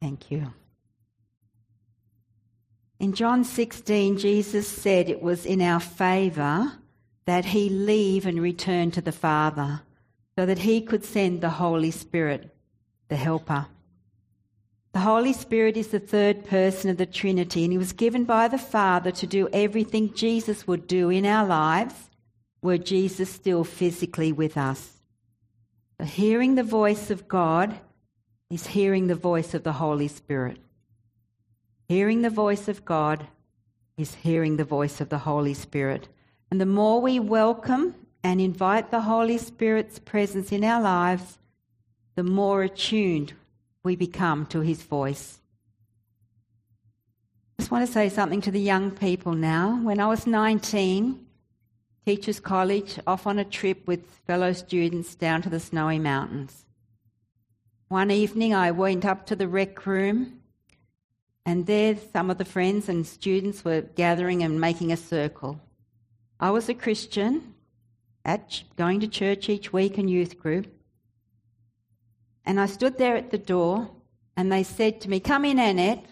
Thank 0.00 0.30
you. 0.30 0.52
In 3.04 3.12
John 3.12 3.44
16, 3.44 4.16
Jesus 4.16 4.66
said 4.66 5.10
it 5.10 5.20
was 5.20 5.44
in 5.44 5.60
our 5.60 5.78
favour 5.78 6.72
that 7.26 7.44
he 7.44 7.68
leave 7.68 8.24
and 8.24 8.40
return 8.40 8.90
to 8.92 9.02
the 9.02 9.12
Father 9.12 9.82
so 10.38 10.46
that 10.46 10.60
he 10.60 10.80
could 10.80 11.04
send 11.04 11.42
the 11.42 11.50
Holy 11.50 11.90
Spirit, 11.90 12.56
the 13.08 13.16
Helper. 13.16 13.66
The 14.94 15.00
Holy 15.00 15.34
Spirit 15.34 15.76
is 15.76 15.88
the 15.88 16.00
third 16.00 16.46
person 16.46 16.88
of 16.88 16.96
the 16.96 17.04
Trinity, 17.04 17.62
and 17.64 17.72
he 17.74 17.78
was 17.78 17.92
given 17.92 18.24
by 18.24 18.48
the 18.48 18.56
Father 18.56 19.10
to 19.10 19.26
do 19.26 19.50
everything 19.52 20.14
Jesus 20.14 20.66
would 20.66 20.86
do 20.86 21.10
in 21.10 21.26
our 21.26 21.46
lives 21.46 22.08
were 22.62 22.78
Jesus 22.78 23.28
still 23.28 23.64
physically 23.64 24.32
with 24.32 24.56
us. 24.56 25.02
So 26.00 26.06
hearing 26.06 26.54
the 26.54 26.62
voice 26.62 27.10
of 27.10 27.28
God 27.28 27.78
is 28.48 28.68
hearing 28.68 29.08
the 29.08 29.14
voice 29.14 29.52
of 29.52 29.62
the 29.62 29.74
Holy 29.74 30.08
Spirit. 30.08 30.56
Hearing 31.88 32.22
the 32.22 32.30
voice 32.30 32.66
of 32.68 32.84
God 32.84 33.26
is 33.96 34.14
hearing 34.14 34.56
the 34.56 34.64
voice 34.64 35.00
of 35.00 35.10
the 35.10 35.18
Holy 35.18 35.54
Spirit. 35.54 36.08
And 36.50 36.60
the 36.60 36.66
more 36.66 37.00
we 37.00 37.20
welcome 37.20 37.94
and 38.22 38.40
invite 38.40 38.90
the 38.90 39.02
Holy 39.02 39.36
Spirit's 39.36 39.98
presence 39.98 40.50
in 40.50 40.64
our 40.64 40.80
lives, 40.80 41.38
the 42.14 42.22
more 42.22 42.62
attuned 42.62 43.34
we 43.82 43.96
become 43.96 44.46
to 44.46 44.60
his 44.60 44.82
voice. 44.82 45.40
I 47.58 47.62
just 47.62 47.70
want 47.70 47.86
to 47.86 47.92
say 47.92 48.08
something 48.08 48.40
to 48.42 48.50
the 48.50 48.60
young 48.60 48.90
people 48.90 49.32
now. 49.32 49.78
When 49.82 50.00
I 50.00 50.06
was 50.06 50.26
19, 50.26 51.24
Teachers 52.06 52.40
College, 52.40 52.98
off 53.06 53.26
on 53.26 53.38
a 53.38 53.44
trip 53.44 53.86
with 53.86 54.06
fellow 54.26 54.52
students 54.52 55.14
down 55.14 55.42
to 55.42 55.50
the 55.50 55.60
Snowy 55.60 55.98
Mountains. 55.98 56.64
One 57.88 58.10
evening 58.10 58.54
I 58.54 58.70
went 58.70 59.04
up 59.04 59.26
to 59.26 59.36
the 59.36 59.46
rec 59.46 59.86
room, 59.86 60.40
and 61.46 61.66
there 61.66 61.96
some 62.12 62.30
of 62.30 62.38
the 62.38 62.44
friends 62.44 62.88
and 62.88 63.06
students 63.06 63.64
were 63.64 63.82
gathering 63.82 64.42
and 64.42 64.60
making 64.60 64.92
a 64.92 64.96
circle. 64.96 65.60
I 66.40 66.50
was 66.50 66.68
a 66.68 66.74
Christian, 66.74 67.54
at 68.24 68.62
going 68.76 69.00
to 69.00 69.08
church 69.08 69.48
each 69.48 69.72
week 69.72 69.98
and 69.98 70.08
youth 70.08 70.38
group. 70.38 70.66
And 72.46 72.60
I 72.60 72.66
stood 72.66 72.98
there 72.98 73.16
at 73.16 73.30
the 73.30 73.38
door, 73.38 73.90
and 74.36 74.50
they 74.50 74.62
said 74.62 75.00
to 75.02 75.10
me, 75.10 75.20
Come 75.20 75.44
in, 75.44 75.58
Annette, 75.58 76.04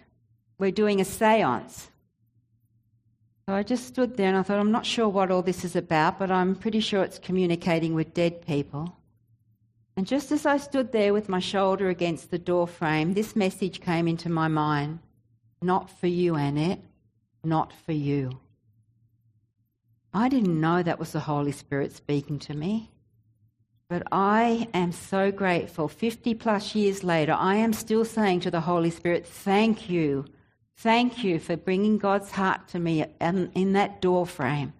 we're 0.59 0.71
doing 0.71 1.01
a 1.01 1.05
seance. 1.05 1.89
So 3.47 3.55
I 3.55 3.63
just 3.63 3.87
stood 3.87 4.17
there 4.17 4.29
and 4.29 4.37
I 4.37 4.43
thought, 4.43 4.61
I'm 4.61 4.71
not 4.71 4.87
sure 4.87 5.09
what 5.09 5.31
all 5.31 5.43
this 5.43 5.65
is 5.65 5.75
about, 5.75 6.19
but 6.19 6.31
I'm 6.31 6.55
pretty 6.55 6.79
sure 6.79 7.03
it's 7.03 7.19
communicating 7.19 7.93
with 7.93 8.15
dead 8.15 8.47
people. 8.47 8.97
And 9.97 10.07
just 10.07 10.31
as 10.31 10.47
I 10.47 10.59
stood 10.59 10.93
there 10.93 11.13
with 11.13 11.29
my 11.29 11.41
shoulder 11.41 11.89
against 11.89 12.31
the 12.31 12.39
door 12.39 12.69
frame, 12.69 13.15
this 13.15 13.35
message 13.35 13.81
came 13.81 14.07
into 14.07 14.29
my 14.29 14.47
mind 14.47 15.01
Not 15.63 15.89
for 15.91 16.09
you, 16.09 16.35
Annette, 16.35 16.81
not 17.45 17.73
for 17.73 17.93
you. 17.93 18.41
I 20.13 20.29
didn't 20.29 20.61
know 20.61 20.83
that 20.83 20.99
was 20.99 21.13
the 21.13 21.21
Holy 21.21 21.53
Spirit 21.53 21.93
speaking 21.93 22.39
to 22.41 22.55
me. 22.55 22.91
But 23.89 24.03
I 24.11 24.69
am 24.75 24.93
so 24.93 25.31
grateful. 25.31 25.87
50 25.87 26.35
plus 26.35 26.75
years 26.75 27.05
later, 27.05 27.33
I 27.33 27.57
am 27.57 27.73
still 27.73 28.05
saying 28.05 28.41
to 28.41 28.51
the 28.51 28.63
Holy 28.63 28.91
Spirit, 28.91 29.27
Thank 29.27 29.89
you. 29.89 30.25
Thank 30.79 31.23
you 31.23 31.39
for 31.39 31.57
bringing 31.57 31.99
God's 31.99 32.31
heart 32.31 32.69
to 32.69 32.79
me 32.79 33.05
in 33.21 33.73
that 33.75 34.01
door 34.01 34.27
frame. 34.27 34.73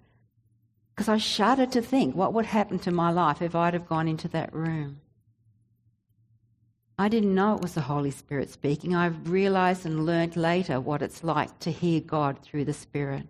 Because 0.95 1.09
I 1.09 1.19
shudder 1.19 1.67
to 1.67 1.83
think 1.83 2.17
what 2.17 2.33
would 2.33 2.47
happen 2.47 2.79
to 2.81 2.91
my 2.91 3.11
life 3.11 3.41
if 3.41 3.55
I'd 3.55 3.75
have 3.75 3.87
gone 3.87 4.09
into 4.09 4.29
that 4.29 4.53
room. 4.55 5.02
I 7.03 7.09
didn't 7.09 7.35
know 7.35 7.57
it 7.57 7.63
was 7.63 7.75
the 7.75 7.81
Holy 7.81 8.13
Spirit 8.13 8.49
speaking. 8.49 8.95
I've 8.95 9.29
realized 9.29 9.85
and 9.85 10.07
learned 10.07 10.37
later 10.37 10.81
what 10.81 11.03
it's 11.03 11.25
like 11.25 11.59
to 11.59 11.73
hear 11.73 12.01
God 12.01 12.39
through 12.39 12.65
the 12.65 12.73
Spirit. 12.73 13.27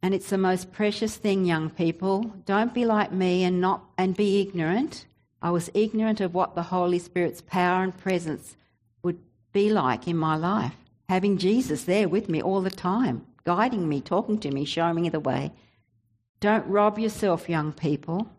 And 0.00 0.14
it's 0.14 0.30
the 0.30 0.38
most 0.38 0.72
precious 0.72 1.16
thing, 1.16 1.44
young 1.44 1.68
people. 1.68 2.32
Don't 2.46 2.72
be 2.72 2.86
like 2.86 3.12
me 3.12 3.44
and 3.44 3.60
not 3.60 3.84
and 3.98 4.16
be 4.16 4.40
ignorant. 4.40 5.04
I 5.42 5.50
was 5.50 5.68
ignorant 5.74 6.22
of 6.22 6.32
what 6.32 6.54
the 6.54 6.62
Holy 6.62 6.98
Spirit's 6.98 7.42
power 7.42 7.82
and 7.82 7.94
presence 7.94 8.56
would 9.02 9.18
be 9.52 9.70
like 9.70 10.08
in 10.08 10.16
my 10.16 10.36
life. 10.36 10.76
Having 11.10 11.36
Jesus 11.36 11.84
there 11.84 12.08
with 12.08 12.30
me 12.30 12.40
all 12.40 12.62
the 12.62 12.70
time, 12.70 13.26
guiding 13.44 13.86
me, 13.86 14.00
talking 14.00 14.38
to 14.38 14.50
me, 14.50 14.64
showing 14.64 14.94
me 14.94 15.10
the 15.10 15.20
way. 15.20 15.52
Don't 16.40 16.66
rob 16.66 16.98
yourself, 16.98 17.50
young 17.50 17.74
people. 17.74 18.30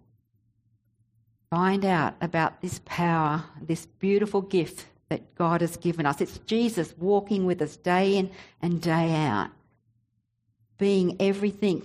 Find 1.54 1.86
out 1.86 2.16
about 2.20 2.62
this 2.62 2.82
power, 2.84 3.44
this 3.62 3.86
beautiful 3.86 4.42
gift 4.42 4.88
that 5.10 5.36
God 5.36 5.62
has 5.62 5.78
given 5.78 6.04
us. 6.04 6.20
It's 6.20 6.40
Jesus 6.48 6.96
walking 6.98 7.46
with 7.46 7.62
us 7.62 7.78
day 7.78 8.18
in 8.18 8.32
and 8.60 8.82
day 8.82 9.14
out, 9.14 9.52
being 10.80 11.16
everything 11.20 11.84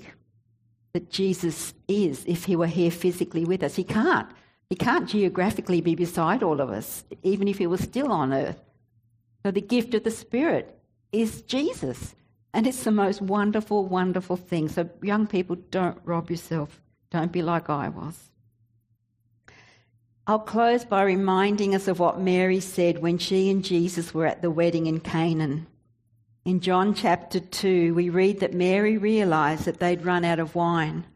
that 0.94 1.10
Jesus 1.10 1.74
is 1.86 2.24
if 2.26 2.44
he 2.44 2.56
were 2.56 2.66
here 2.66 2.90
physically 2.90 3.44
with 3.44 3.62
us. 3.62 3.76
He 3.76 3.84
can't. 3.84 4.30
He 4.70 4.74
can't 4.74 5.06
geographically 5.06 5.82
be 5.82 5.94
beside 5.94 6.42
all 6.42 6.62
of 6.62 6.70
us, 6.70 7.04
even 7.22 7.46
if 7.46 7.58
he 7.58 7.66
was 7.66 7.82
still 7.82 8.10
on 8.10 8.32
earth. 8.32 8.62
So 9.44 9.50
the 9.50 9.60
gift 9.60 9.92
of 9.92 10.02
the 10.02 10.10
Spirit 10.10 10.78
is 11.12 11.42
Jesus. 11.42 12.14
And 12.54 12.66
it's 12.66 12.84
the 12.84 12.90
most 12.90 13.20
wonderful, 13.20 13.84
wonderful 13.84 14.38
thing. 14.38 14.70
So, 14.70 14.88
young 15.02 15.26
people, 15.26 15.56
don't 15.70 15.98
rob 16.06 16.30
yourself. 16.30 16.80
Don't 17.10 17.32
be 17.32 17.42
like 17.42 17.68
I 17.68 17.90
was. 17.90 18.30
I'll 20.28 20.38
close 20.38 20.84
by 20.84 21.04
reminding 21.04 21.74
us 21.74 21.88
of 21.88 21.98
what 21.98 22.20
Mary 22.20 22.60
said 22.60 23.00
when 23.00 23.16
she 23.16 23.48
and 23.48 23.64
Jesus 23.64 24.12
were 24.12 24.26
at 24.26 24.42
the 24.42 24.50
wedding 24.50 24.84
in 24.84 25.00
Canaan. 25.00 25.66
In 26.44 26.60
John 26.60 26.92
chapter 26.92 27.40
2, 27.40 27.94
we 27.94 28.10
read 28.10 28.40
that 28.40 28.52
Mary 28.52 28.98
realized 28.98 29.64
that 29.64 29.80
they'd 29.80 30.04
run 30.04 30.26
out 30.26 30.38
of 30.38 30.54
wine. 30.54 31.06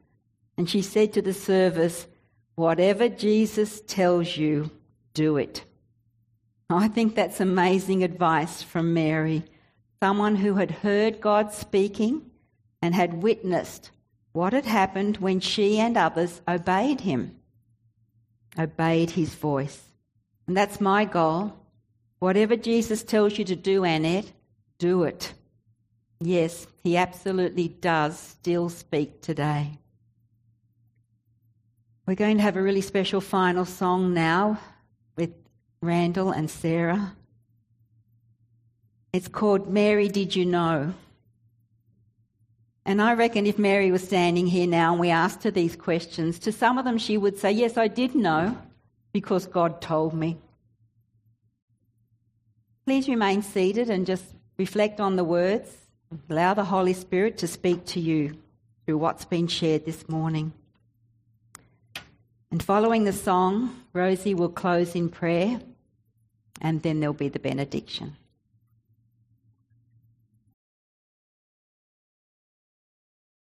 And 0.57 0.69
she 0.69 0.81
said 0.81 1.13
to 1.13 1.21
the 1.21 1.35
servers, 1.35 2.07
Whatever 2.55 3.11
Jesus 3.11 3.83
tells 3.83 4.39
you, 4.39 4.71
do 5.13 5.37
it. 5.37 5.63
I 6.71 6.89
think 6.89 7.15
that's 7.15 7.39
amazing 7.39 8.03
advice 8.03 8.63
from 8.63 8.95
Mary, 8.95 9.45
someone 10.01 10.37
who 10.37 10.55
had 10.55 10.71
heard 10.71 11.21
God 11.21 11.53
speaking 11.53 12.31
and 12.81 12.95
had 12.95 13.23
witnessed 13.23 13.91
what 14.33 14.55
had 14.55 14.65
happened 14.65 15.19
when 15.19 15.41
she 15.41 15.79
and 15.79 15.99
others 15.99 16.41
obeyed 16.49 17.03
him 17.03 17.37
obeyed 18.59 19.11
his 19.11 19.35
voice. 19.35 19.81
And 20.47 20.57
that's 20.57 20.81
my 20.81 21.05
goal. 21.05 21.55
Whatever 22.19 22.57
Jesus 22.57 23.03
tells 23.03 23.39
you 23.39 23.45
to 23.47 23.57
do, 23.57 23.85
Annette, 23.85 24.33
do 24.79 25.05
it. 25.05 25.33
Yes, 26.21 26.67
he 26.85 26.97
absolutely 26.97 27.69
does 27.69 28.19
still 28.19 28.69
speak 28.69 29.21
today. 29.23 29.79
We're 32.07 32.15
going 32.15 32.37
to 32.37 32.43
have 32.43 32.57
a 32.57 32.63
really 32.63 32.81
special 32.81 33.21
final 33.21 33.65
song 33.65 34.15
now 34.15 34.59
with 35.17 35.31
Randall 35.81 36.31
and 36.31 36.51
Sarah. 36.51 37.15
It's 39.13 39.29
called 39.29 39.69
Mary 39.69 40.09
Did 40.09 40.35
You 40.35 40.47
Know? 40.47 40.95
And 42.85 43.01
I 43.01 43.15
reckon 43.15 43.47
if 43.47 43.59
Mary 43.59 43.93
was 43.93 44.03
standing 44.03 44.47
here 44.47 44.67
now 44.67 44.93
and 44.93 45.01
we 45.01 45.11
asked 45.11 45.45
her 45.45 45.51
these 45.51 45.77
questions, 45.77 46.39
to 46.41 46.53
some 46.53 46.79
of 46.79 46.85
them 46.85 46.99
she 46.99 47.17
would 47.17 47.39
say, 47.39 47.53
Yes, 47.53 47.77
I 47.77 47.89
did 47.89 48.15
know 48.15 48.57
because 49.13 49.47
God 49.47 49.81
told 49.81 50.15
me. 50.15 50.39
Please 52.85 53.09
remain 53.09 53.43
seated 53.43 53.89
and 53.89 54.07
just 54.07 54.25
reflect 54.59 55.01
on 55.01 55.17
the 55.17 55.25
words. 55.25 55.71
Allow 56.29 56.55
the 56.55 56.65
Holy 56.65 56.93
Spirit 56.93 57.39
to 57.39 57.47
speak 57.47 57.85
to 57.87 58.01
you 58.01 58.37
through 58.85 58.99
what's 58.99 59.25
been 59.25 59.47
shared 59.47 59.85
this 59.85 60.09
morning. 60.09 60.53
And 62.51 62.63
following 62.63 63.05
the 63.05 63.13
song, 63.13 63.83
Rosie 63.93 64.35
will 64.35 64.49
close 64.49 64.95
in 64.95 65.09
prayer 65.09 65.61
and 66.61 66.83
then 66.83 67.01
there'll 67.01 67.15
be 67.15 67.29
the 67.29 67.39
benediction. 67.39 68.17